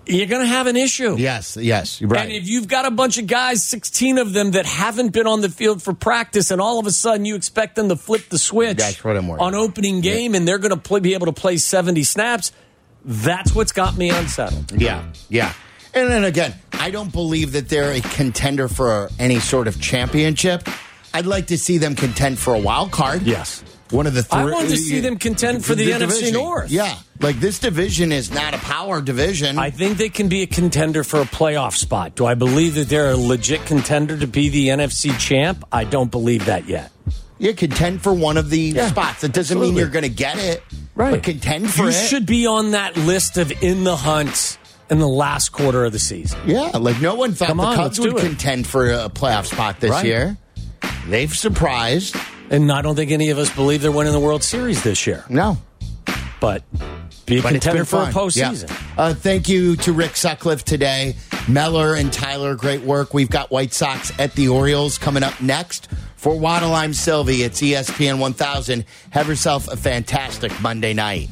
you're 0.05 0.27
going 0.27 0.41
to 0.41 0.47
have 0.47 0.67
an 0.67 0.75
issue. 0.75 1.15
yes, 1.17 1.57
yes, 1.57 2.01
right. 2.01 2.21
And 2.21 2.31
if 2.31 2.47
you've 2.47 2.67
got 2.67 2.85
a 2.85 2.91
bunch 2.91 3.17
of 3.17 3.27
guys, 3.27 3.63
16 3.63 4.17
of 4.17 4.33
them, 4.33 4.51
that 4.51 4.65
haven't 4.65 5.09
been 5.13 5.27
on 5.27 5.41
the 5.41 5.49
field 5.49 5.81
for 5.81 5.93
practice, 5.93 6.51
and 6.51 6.59
all 6.59 6.79
of 6.79 6.85
a 6.85 6.91
sudden 6.91 7.25
you 7.25 7.35
expect 7.35 7.75
them 7.75 7.89
to 7.89 7.95
flip 7.95 8.29
the 8.29 8.37
switch 8.37 8.77
That's 8.77 9.03
what 9.03 9.17
I'm 9.17 9.27
worried 9.27 9.41
on 9.41 9.55
opening 9.55 10.01
game 10.01 10.35
and 10.35 10.47
they're 10.47 10.57
going 10.57 10.71
to 10.71 10.77
play, 10.77 10.99
be 10.99 11.13
able 11.13 11.27
to 11.27 11.33
play 11.33 11.57
70 11.57 12.03
snaps, 12.03 12.51
that's 13.05 13.53
what's 13.53 13.71
got 13.71 13.97
me 13.97 14.09
unsettled. 14.09 14.71
Yeah, 14.71 15.03
yeah. 15.29 15.53
And 15.93 16.09
then 16.09 16.23
again, 16.23 16.55
I 16.73 16.89
don't 16.89 17.11
believe 17.11 17.51
that 17.51 17.69
they're 17.69 17.91
a 17.91 18.01
contender 18.01 18.67
for 18.67 19.09
any 19.19 19.39
sort 19.39 19.67
of 19.67 19.79
championship. 19.79 20.67
I'd 21.13 21.27
like 21.27 21.47
to 21.47 21.57
see 21.57 21.77
them 21.77 21.95
contend 21.95 22.39
for 22.39 22.55
a 22.55 22.59
wild 22.59 22.91
card. 22.91 23.21
Yes. 23.21 23.63
One 23.93 24.07
of 24.07 24.13
the 24.13 24.23
three. 24.23 24.39
I 24.39 24.45
wanted 24.45 24.69
to 24.69 24.77
see 24.77 24.99
them 24.99 25.17
contend 25.17 25.63
for 25.63 25.75
the 25.75 25.91
NFC 25.91 25.99
division. 25.99 26.33
North. 26.33 26.71
Yeah. 26.71 26.97
Like 27.21 27.39
this 27.39 27.59
division 27.59 28.11
is 28.11 28.31
not 28.31 28.53
a 28.53 28.57
power 28.57 29.01
division. 29.01 29.57
I 29.59 29.69
think 29.69 29.97
they 29.97 30.09
can 30.09 30.27
be 30.29 30.41
a 30.41 30.47
contender 30.47 31.03
for 31.03 31.21
a 31.21 31.25
playoff 31.25 31.75
spot. 31.75 32.15
Do 32.15 32.25
I 32.25 32.33
believe 32.33 32.75
that 32.75 32.89
they're 32.89 33.11
a 33.11 33.15
legit 33.17 33.65
contender 33.65 34.17
to 34.17 34.27
be 34.27 34.49
the 34.49 34.69
NFC 34.69 35.17
champ? 35.19 35.63
I 35.71 35.83
don't 35.83 36.09
believe 36.11 36.45
that 36.45 36.67
yet. 36.67 36.91
you 37.37 37.53
contend 37.53 38.01
for 38.01 38.13
one 38.13 38.37
of 38.37 38.49
the 38.49 38.59
Yeah, 38.59 38.87
spots. 38.89 39.21
That 39.21 39.31
doesn't 39.33 39.59
mean 39.59 39.75
you're 39.75 39.87
going 39.89 40.03
to 40.03 40.09
get 40.09 40.37
it. 40.39 40.63
But 40.95 41.23
contend 41.23 41.69
for 41.71 41.83
it. 41.83 41.85
you 41.85 41.89
it. 41.91 42.07
should 42.07 42.25
be 42.25 42.45
on 42.47 42.71
that 42.71 42.97
list 42.97 43.37
of 43.37 43.51
in 43.63 43.83
the 43.83 43.95
hunt 43.95 44.57
in 44.89 44.99
the 44.99 45.07
last 45.07 45.49
quarter 45.49 45.85
of 45.85 45.91
the 45.91 45.99
season. 45.99 46.39
Yeah, 46.45 46.71
like 46.77 46.99
no 47.01 47.15
one 47.15 47.33
thought 47.33 47.47
Come 47.47 47.57
the 47.57 47.63
on, 47.63 47.75
Cubs 47.75 47.99
would 47.99 48.17
contend 48.17 48.67
for 48.67 48.89
a 48.91 49.09
playoff 49.09 49.45
spot 49.45 49.79
this 49.79 49.91
Right. 49.91 50.05
year. 50.05 50.37
They've 51.07 51.33
surprised. 51.35 52.15
And 52.49 52.71
I 52.71 52.81
don't 52.81 52.95
think 52.95 53.11
any 53.11 53.29
of 53.29 53.37
us 53.37 53.53
believe 53.55 53.81
they're 53.81 53.91
winning 53.91 54.13
the 54.13 54.19
World 54.19 54.43
Series 54.43 54.83
this 54.83 55.07
year. 55.07 55.25
No. 55.29 55.57
But 56.39 56.63
be 57.25 57.39
a 57.39 57.41
But 57.41 57.53
contender 57.53 57.79
been 57.79 57.85
for 57.85 58.03
a 58.03 58.07
postseason. 58.07 58.69
Yeah. 58.69 58.77
Uh, 58.97 59.13
thank 59.13 59.47
you 59.47 59.75
to 59.77 59.93
Rick 59.93 60.15
Sutcliffe 60.15 60.63
today. 60.65 61.15
Meller 61.47 61.95
and 61.95 62.11
Tyler, 62.11 62.55
great 62.55 62.81
work. 62.81 63.13
We've 63.13 63.29
got 63.29 63.49
White 63.49 63.73
Sox 63.73 64.11
at 64.19 64.33
the 64.33 64.49
Orioles 64.49 64.97
coming 64.97 65.23
up 65.23 65.41
next. 65.41 65.87
For 66.15 66.37
Waddle, 66.37 66.73
I'm 66.73 66.93
Silvy. 66.93 67.43
It's 67.43 67.61
ESPN 67.61 68.19
1000. 68.19 68.85
Have 69.11 69.27
yourself 69.27 69.67
a 69.67 69.75
fantastic 69.75 70.51
Monday 70.61 70.93
night. 70.93 71.29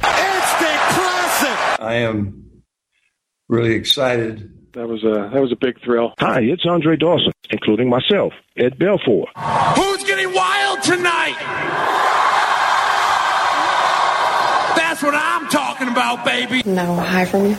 It's 0.00 0.52
depressing. 0.58 1.56
I 1.80 1.94
am 2.04 2.62
really 3.48 3.72
excited. 3.72 4.50
That 4.72 4.86
was 4.88 5.02
a 5.02 5.30
that 5.32 5.40
was 5.40 5.50
a 5.52 5.56
big 5.56 5.80
thrill. 5.82 6.12
Hi, 6.18 6.40
it's 6.40 6.64
Andre 6.66 6.96
Dawson, 6.96 7.32
including 7.50 7.88
myself, 7.88 8.32
Ed 8.56 8.78
Belfour. 8.78 9.26
Who's 9.76 10.04
getting 10.04 10.32
wild 10.34 10.82
tonight? 10.82 11.36
That's 14.76 15.02
what 15.02 15.14
I'm 15.14 15.48
talking 15.48 15.88
about, 15.88 16.24
baby. 16.24 16.62
No 16.64 16.94
high 16.96 17.24
from 17.24 17.46
you? 17.46 17.54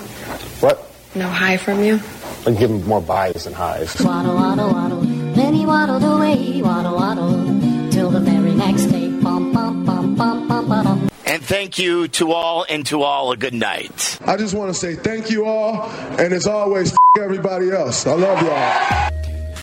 What? 0.61 0.91
No 1.15 1.27
high 1.27 1.57
from 1.57 1.83
you? 1.83 1.99
I 2.45 2.51
give 2.51 2.69
him 2.69 2.85
more 2.85 3.01
buys 3.01 3.43
than 3.45 3.53
highs. 3.53 3.99
Waddle, 4.01 4.35
waddle, 4.35 4.71
waddle. 4.71 5.01
Then 5.01 5.53
he 5.53 5.65
waddled 5.65 6.03
away, 6.03 6.61
waddle, 6.61 6.95
waddle. 6.95 7.91
Till 7.91 8.11
the 8.11 8.19
very 8.19 8.53
next 8.53 8.85
day. 8.85 9.09
Bum, 9.09 9.51
bum, 9.51 9.83
bum, 9.85 10.15
bum, 10.15 10.47
bum, 10.47 10.67
bum, 10.69 10.83
bum. 10.83 11.09
And 11.25 11.43
thank 11.43 11.77
you 11.77 12.07
to 12.09 12.31
all, 12.31 12.65
and 12.69 12.85
to 12.87 13.01
all 13.03 13.31
a 13.31 13.37
good 13.37 13.53
night. 13.53 14.17
I 14.25 14.35
just 14.37 14.53
want 14.55 14.69
to 14.69 14.73
say 14.73 14.95
thank 14.95 15.29
you 15.29 15.45
all, 15.45 15.83
and 16.17 16.33
as 16.33 16.47
always, 16.47 16.91
f- 16.93 16.97
everybody 17.17 17.71
else. 17.71 18.05
I 18.05 18.13
love 18.13 18.41
y'all. 18.43 19.38